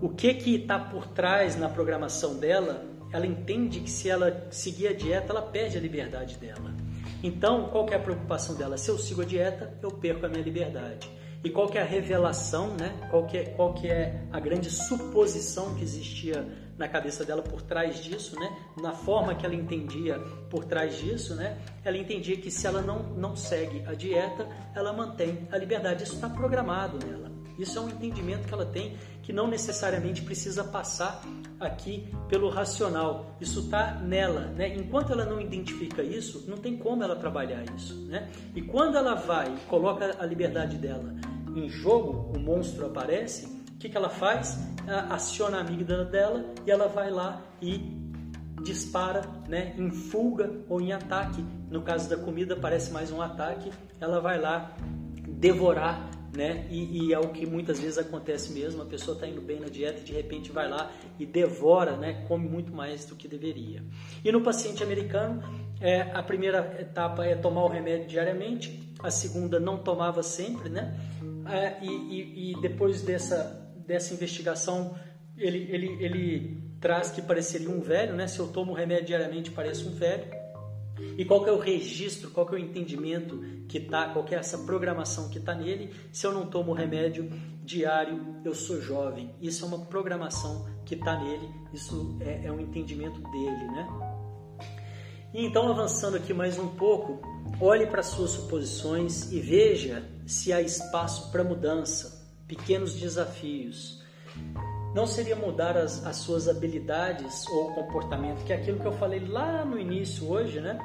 [0.00, 4.88] O que que está por trás na programação dela ela entende que se ela seguir
[4.88, 6.74] a dieta, ela perde a liberdade dela.
[7.22, 8.78] Então, qual é a preocupação dela?
[8.78, 11.10] Se eu sigo a dieta, eu perco a minha liberdade.
[11.42, 13.08] E qual é a revelação, né?
[13.10, 16.46] Qual que é, qual que é a grande suposição que existia
[16.76, 18.56] na cabeça dela por trás disso, né?
[18.80, 20.18] Na forma que ela entendia
[20.50, 21.58] por trás disso, né?
[21.82, 26.04] Ela entendia que se ela não, não segue a dieta, ela mantém a liberdade.
[26.04, 27.30] Isso está programado nela.
[27.58, 28.96] Isso é um entendimento que ela tem
[29.30, 31.22] que não necessariamente precisa passar
[31.60, 33.36] aqui pelo racional.
[33.40, 34.74] Isso está nela, né?
[34.74, 38.28] Enquanto ela não identifica isso, não tem como ela trabalhar isso, né?
[38.56, 41.14] E quando ela vai e coloca a liberdade dela
[41.54, 44.58] em jogo, o monstro aparece, o que, que ela faz?
[44.84, 47.78] Ela aciona a amígdala dela e ela vai lá e
[48.64, 51.44] dispara, né, em fuga ou em ataque.
[51.70, 53.70] No caso da comida parece mais um ataque.
[54.00, 54.74] Ela vai lá
[55.28, 56.66] devorar né?
[56.70, 59.68] E, e, é o que muitas vezes acontece mesmo, a pessoa está indo bem na
[59.68, 62.24] dieta e de repente vai lá e devora, né?
[62.28, 63.82] Come muito mais do que deveria.
[64.24, 65.42] E no paciente americano,
[65.80, 70.98] é, a primeira etapa é tomar o remédio diariamente, a segunda não tomava sempre, né?
[71.48, 74.94] É, e, e, e, depois dessa, dessa investigação,
[75.36, 78.28] ele, ele, ele traz que pareceria um velho, né?
[78.28, 80.39] Se eu tomo o remédio diariamente, pareço um velho.
[81.16, 84.34] E qual que é o registro, qual que é o entendimento que está, qual que
[84.34, 85.92] é essa programação que está nele?
[86.12, 87.30] Se eu não tomo remédio
[87.64, 89.34] diário, eu sou jovem.
[89.40, 93.88] Isso é uma programação que está nele, isso é, é um entendimento dele, né?
[95.32, 97.20] E então, avançando aqui mais um pouco,
[97.60, 104.02] olhe para suas suposições e veja se há espaço para mudança, pequenos desafios.
[104.94, 109.20] Não seria mudar as, as suas habilidades ou comportamento, que é aquilo que eu falei
[109.20, 110.78] lá no início hoje, né?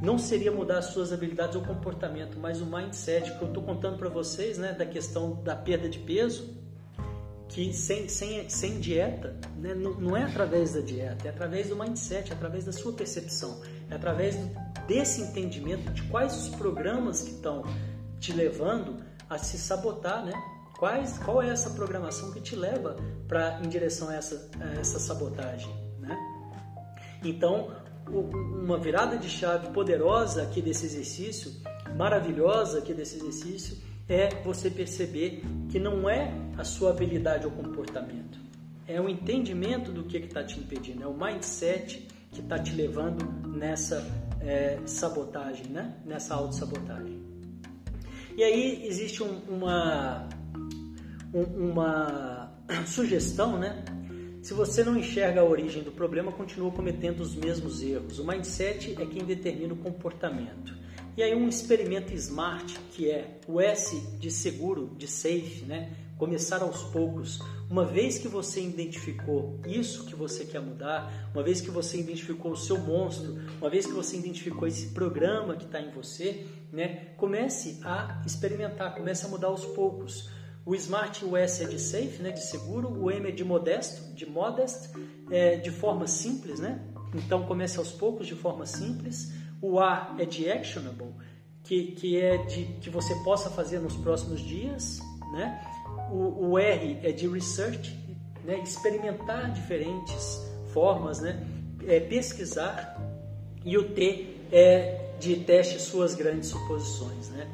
[0.00, 3.98] Não seria mudar as suas habilidades ou comportamento, mas o mindset que eu estou contando
[3.98, 6.56] para vocês, né, da questão da perda de peso,
[7.48, 11.76] que sem, sem, sem dieta, né, não, não é através da dieta, é através do
[11.76, 14.36] mindset, é através da sua percepção, é através
[14.86, 17.64] desse entendimento de quais os programas que estão
[18.20, 20.32] te levando a se sabotar, né?
[20.80, 22.96] Quais, qual é essa programação que te leva
[23.28, 26.16] para em direção a essa, a essa sabotagem, né?
[27.22, 27.70] Então,
[28.08, 31.52] uma virada de chave poderosa aqui desse exercício,
[31.94, 33.76] maravilhosa aqui desse exercício,
[34.08, 38.40] é você perceber que não é a sua habilidade ou comportamento,
[38.88, 43.22] é o entendimento do que está te impedindo, é o mindset que está te levando
[43.46, 44.02] nessa
[44.40, 45.94] é, sabotagem, né?
[46.06, 47.20] nessa autossabotagem.
[48.34, 50.39] E aí existe um, uma, um,
[51.32, 52.52] uma
[52.86, 53.84] sugestão, né?
[54.42, 58.18] Se você não enxerga a origem do problema, continua cometendo os mesmos erros.
[58.18, 60.74] O mindset é quem determina o comportamento.
[61.16, 65.92] E aí um experimento smart, que é o S de seguro, de safe, né?
[66.16, 67.40] Começar aos poucos.
[67.68, 72.52] Uma vez que você identificou isso que você quer mudar, uma vez que você identificou
[72.52, 77.08] o seu monstro, uma vez que você identificou esse programa que está em você, né?
[77.18, 80.30] Comece a experimentar, comece a mudar aos poucos.
[80.64, 82.30] O Smart, o S é de safe, né?
[82.30, 82.88] De seguro.
[83.02, 84.90] O M é de modesto, de modest,
[85.30, 86.80] é, de forma simples, né?
[87.14, 89.32] Então comece aos poucos, de forma simples.
[89.60, 91.14] O A é de actionable,
[91.62, 95.00] que, que é de que você possa fazer nos próximos dias,
[95.32, 95.60] né?
[96.10, 97.94] O, o R é de research,
[98.44, 98.60] né?
[98.60, 100.40] experimentar diferentes
[100.72, 101.46] formas, né?
[101.86, 102.96] É pesquisar.
[103.64, 107.48] E o T é de teste suas grandes suposições, né?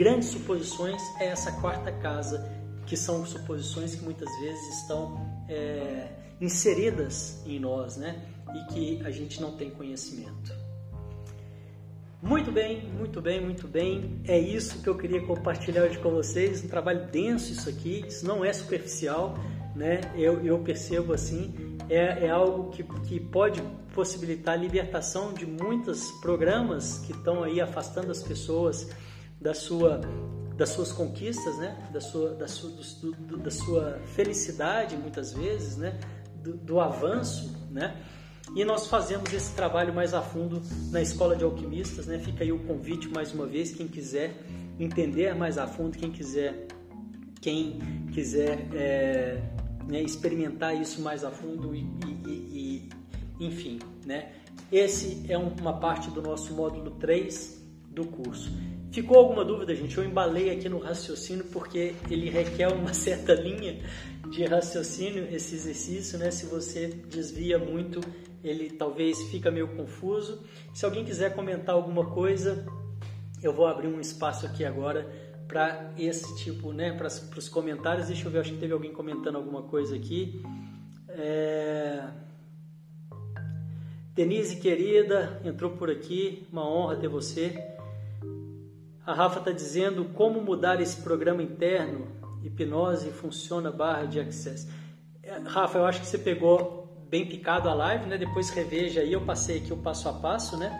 [0.00, 2.50] Grandes suposições é essa quarta casa,
[2.86, 6.08] que são suposições que muitas vezes estão é,
[6.40, 8.18] inseridas em nós, né?
[8.54, 10.54] E que a gente não tem conhecimento.
[12.22, 14.22] Muito bem, muito bem, muito bem.
[14.26, 16.64] É isso que eu queria compartilhar hoje com vocês.
[16.64, 19.34] Um trabalho denso isso aqui, isso não é superficial,
[19.76, 20.00] né?
[20.14, 26.10] Eu, eu percebo assim, é, é algo que, que pode possibilitar a libertação de muitos
[26.22, 28.88] programas que estão aí afastando as pessoas
[29.40, 30.00] da sua
[30.60, 31.88] das suas conquistas, né?
[31.90, 35.98] Da sua, da sua, do, do, da sua felicidade, muitas vezes, né?
[36.36, 37.96] Do, do avanço, né?
[38.54, 40.60] E nós fazemos esse trabalho mais a fundo
[40.90, 42.18] na Escola de Alquimistas, né?
[42.18, 44.36] Fica aí o convite mais uma vez, quem quiser
[44.78, 46.66] entender mais a fundo, quem quiser,
[47.40, 47.78] quem
[48.12, 49.40] quiser é,
[49.86, 51.86] né, experimentar isso mais a fundo e,
[52.26, 52.88] e,
[53.40, 54.32] e, enfim, né?
[54.70, 58.50] Esse é uma parte do nosso módulo 3 do curso.
[58.92, 59.96] Ficou alguma dúvida, gente?
[59.96, 63.78] Eu embalei aqui no raciocínio porque ele requer uma certa linha
[64.30, 66.30] de raciocínio, esse exercício, né?
[66.30, 68.00] Se você desvia muito,
[68.42, 70.42] ele talvez fica meio confuso.
[70.74, 72.66] Se alguém quiser comentar alguma coisa,
[73.40, 75.08] eu vou abrir um espaço aqui agora
[75.46, 78.08] para esse tipo, né, para os comentários.
[78.08, 80.42] Deixa eu ver, acho que teve alguém comentando alguma coisa aqui.
[81.08, 82.08] É...
[84.14, 87.69] Denise, querida, entrou por aqui, uma honra ter você.
[89.10, 92.06] A Rafa está dizendo como mudar esse programa interno,
[92.44, 94.68] hipnose funciona barra de access.
[95.20, 98.16] É, Rafa, eu acho que você pegou bem picado a live, né?
[98.16, 100.70] Depois reveja aí, eu passei aqui o passo a passo, né?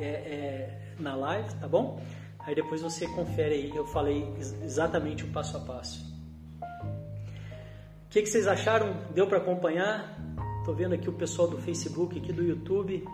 [0.00, 2.00] É, é, na live, tá bom?
[2.38, 4.26] Aí depois você confere aí, eu falei
[4.62, 6.02] exatamente o passo a passo.
[6.62, 8.96] O que, que vocês acharam?
[9.14, 10.18] Deu para acompanhar?
[10.64, 13.04] Tô vendo aqui o pessoal do Facebook, aqui do YouTube.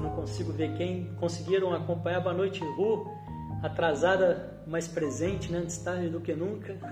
[0.00, 1.14] Não consigo ver quem.
[1.16, 2.20] Conseguiram acompanhar?
[2.20, 3.17] Boa noite, Ru
[3.62, 5.58] atrasada, mais presente, né?
[5.58, 6.76] antes tarde do que nunca.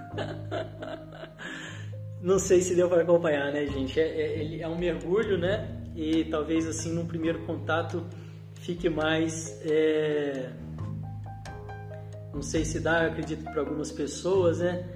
[2.20, 4.00] Não sei se deu para acompanhar, né, gente?
[4.00, 5.82] É, é, é, um mergulho, né?
[5.94, 8.04] E talvez assim, num primeiro contato,
[8.54, 9.60] fique mais.
[9.64, 10.50] É...
[12.32, 14.88] Não sei se dá, eu acredito para algumas pessoas, né?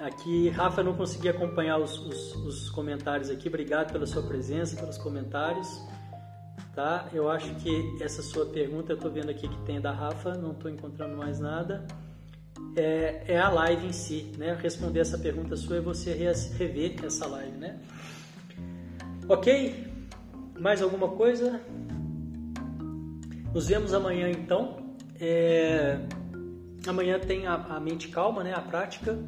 [0.00, 3.48] Aqui, Rafa, não consegui acompanhar os, os, os comentários aqui.
[3.48, 5.68] Obrigado pela sua presença, pelos comentários
[6.74, 7.08] tá?
[7.12, 10.52] Eu acho que essa sua pergunta, eu estou vendo aqui que tem da Rafa, não
[10.52, 11.86] estou encontrando mais nada.
[12.76, 14.58] É, é, a live em si, né?
[14.60, 17.78] Responder essa pergunta sua é você rever essa live, né?
[19.28, 19.86] Ok?
[20.58, 21.60] Mais alguma coisa?
[23.52, 24.94] Nos vemos amanhã então.
[25.20, 25.98] É...
[26.86, 28.54] Amanhã tem a, a mente calma, né?
[28.54, 29.18] A prática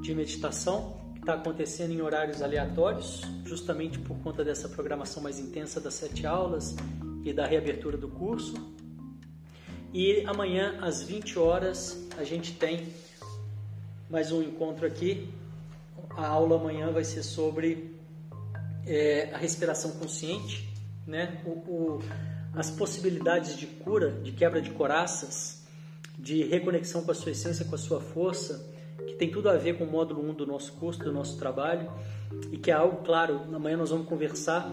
[0.00, 5.94] de meditação está acontecendo em horários aleatórios, justamente por conta dessa programação mais intensa das
[5.94, 6.74] sete aulas
[7.24, 8.54] e da reabertura do curso.
[9.94, 12.88] E amanhã, às 20 horas, a gente tem
[14.10, 15.32] mais um encontro aqui.
[16.10, 17.94] A aula amanhã vai ser sobre
[18.84, 20.68] é, a respiração consciente,
[21.06, 21.40] né?
[21.46, 21.98] O, o,
[22.52, 25.62] as possibilidades de cura, de quebra de coraças,
[26.18, 28.71] de reconexão com a sua essência, com a sua força
[29.06, 31.90] que tem tudo a ver com o módulo 1 do nosso curso, do nosso trabalho,
[32.50, 34.70] e que é algo, claro, amanhã nós vamos conversar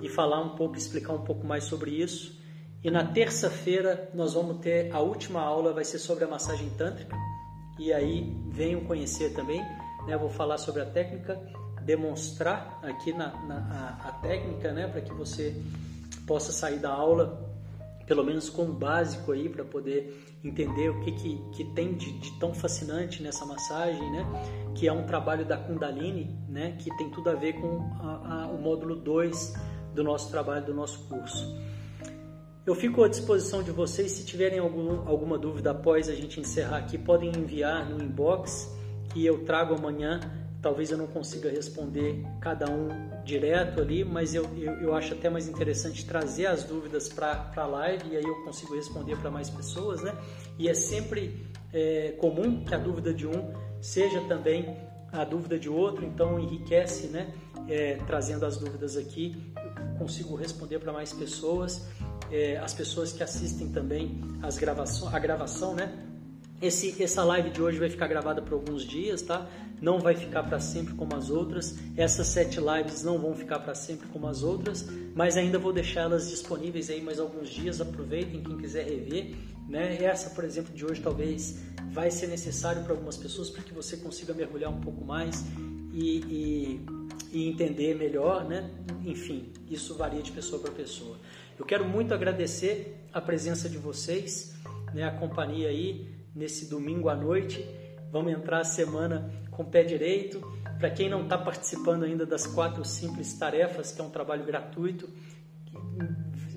[0.00, 2.38] e falar um pouco, explicar um pouco mais sobre isso.
[2.82, 7.16] E na terça-feira nós vamos ter a última aula, vai ser sobre a massagem tântrica,
[7.78, 9.60] e aí venham conhecer também,
[10.06, 10.16] né?
[10.16, 11.40] vou falar sobre a técnica
[11.82, 15.56] demonstrar aqui na, na a, a técnica, né, para que você
[16.26, 17.50] possa sair da aula
[18.06, 22.12] pelo menos com o básico aí para poder entender o que, que, que tem de,
[22.18, 24.26] de, tão fascinante nessa massagem, né?
[24.74, 26.76] Que é um trabalho da Kundalini, né?
[26.78, 29.54] Que tem tudo a ver com a, a, o módulo 2
[29.94, 31.44] do nosso trabalho, do nosso curso.
[32.64, 36.78] Eu fico à disposição de vocês, se tiverem algum, alguma dúvida após a gente encerrar
[36.78, 38.70] aqui, podem enviar no inbox
[39.12, 40.20] que eu trago amanhã
[40.62, 42.88] Talvez eu não consiga responder cada um
[43.24, 47.66] direto ali, mas eu, eu, eu acho até mais interessante trazer as dúvidas para a
[47.66, 50.14] live e aí eu consigo responder para mais pessoas, né?
[50.58, 54.76] E é sempre é, comum que a dúvida de um seja também
[55.12, 57.32] a dúvida de outro, então enriquece, né?
[57.68, 61.86] É, trazendo as dúvidas aqui, eu consigo responder para mais pessoas,
[62.30, 66.06] é, as pessoas que assistem também as gravação, a gravação, né?
[66.60, 69.48] Esse, essa live de hoje vai ficar gravada por alguns dias, tá?
[69.80, 71.78] Não vai ficar para sempre como as outras.
[71.96, 76.28] Essas sete lives não vão ficar para sempre como as outras, mas ainda vou deixá-las
[76.28, 77.80] disponíveis aí mais alguns dias.
[77.80, 79.34] Aproveitem quem quiser rever,
[79.68, 80.02] né?
[80.02, 81.58] Essa, por exemplo, de hoje talvez
[81.90, 85.44] vai ser necessário para algumas pessoas para que você consiga mergulhar um pouco mais
[85.92, 86.86] e, e,
[87.32, 88.70] e entender melhor, né?
[89.04, 91.16] Enfim, isso varia de pessoa para pessoa.
[91.58, 94.54] Eu quero muito agradecer a presença de vocês,
[94.94, 95.04] né?
[95.04, 97.64] A companhia aí nesse domingo à noite.
[98.10, 100.40] Vamos entrar a semana com o pé direito.
[100.78, 105.06] Para quem não está participando ainda das quatro simples tarefas, que é um trabalho gratuito,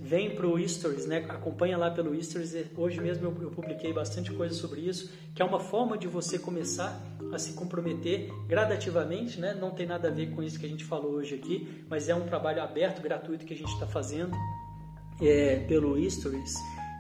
[0.02, 1.26] vem para o Stories, né?
[1.28, 2.56] acompanha lá pelo Stories.
[2.78, 6.40] Hoje mesmo eu, eu, publiquei bastante coisa sobre isso, que é uma forma de você
[6.40, 6.98] começar
[7.34, 9.54] a se comprometer gradativamente, né?
[9.54, 12.16] não tem nada a ver com isso que a gente falou hoje aqui, mas é
[12.16, 14.34] um trabalho aberto, gratuito que a gente está fazendo
[15.22, 16.54] é, pelo Stories.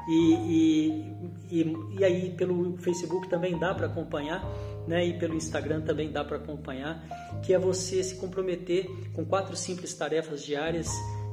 [0.07, 4.43] E, e, e, e aí pelo Facebook também dá para acompanhar,
[4.87, 5.05] né?
[5.05, 7.03] E pelo Instagram também dá para acompanhar,
[7.43, 10.89] que é você se comprometer com quatro simples tarefas diárias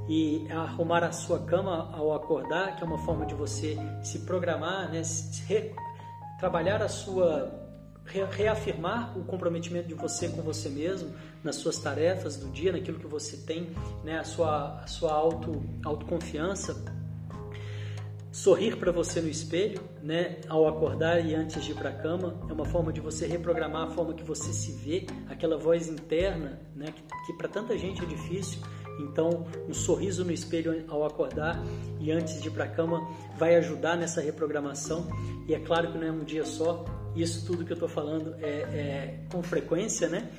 [0.09, 4.91] e arrumar a sua cama ao acordar, que é uma forma de você se programar,
[4.91, 5.05] né?
[5.05, 5.73] Se re,
[6.39, 7.59] trabalhar a sua
[8.05, 13.07] reafirmar o comprometimento de você com você mesmo nas suas tarefas do dia, naquilo que
[13.07, 13.71] você tem,
[14.03, 16.75] né, a sua a sua auto autoconfiança
[18.33, 22.41] Sorrir para você no espelho, né, ao acordar e antes de ir para a cama,
[22.49, 26.61] é uma forma de você reprogramar a forma que você se vê, aquela voz interna,
[26.77, 28.61] né, que, que para tanta gente é difícil.
[29.01, 31.61] Então, um sorriso no espelho ao acordar
[31.99, 33.01] e antes de ir para a cama
[33.37, 35.09] vai ajudar nessa reprogramação.
[35.49, 36.85] E é claro que não é um dia só,
[37.17, 40.31] isso tudo que eu estou falando é, é, com frequência, né?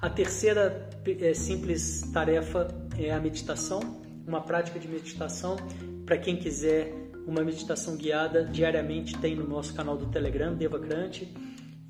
[0.00, 2.68] A terceira é, simples tarefa
[2.98, 3.80] é a meditação,
[4.26, 5.56] uma prática de meditação
[6.04, 11.34] para quem quiser uma meditação guiada diariamente tem no nosso canal do Telegram, Devacrante.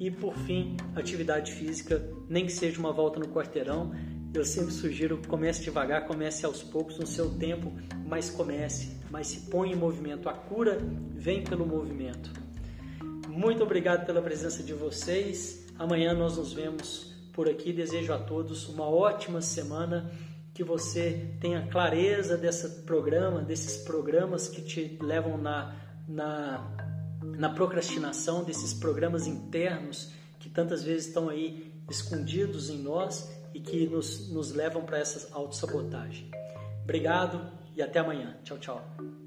[0.00, 3.94] E por fim, atividade física, nem que seja uma volta no quarteirão.
[4.34, 7.72] Eu sempre sugiro comece devagar, comece aos poucos, no seu tempo,
[8.06, 10.28] mas comece, mas se põe em movimento.
[10.28, 10.78] A cura
[11.14, 12.30] vem pelo movimento.
[13.28, 15.66] Muito obrigado pela presença de vocês.
[15.78, 17.72] Amanhã nós nos vemos por aqui.
[17.72, 20.10] Desejo a todos uma ótima semana
[20.56, 25.76] que você tenha clareza desse programa, desses programas que te levam na,
[26.08, 26.66] na,
[27.36, 33.86] na procrastinação, desses programas internos que tantas vezes estão aí escondidos em nós e que
[33.86, 36.30] nos, nos levam para essa autossabotagem.
[36.84, 38.38] Obrigado e até amanhã.
[38.42, 39.25] Tchau, tchau.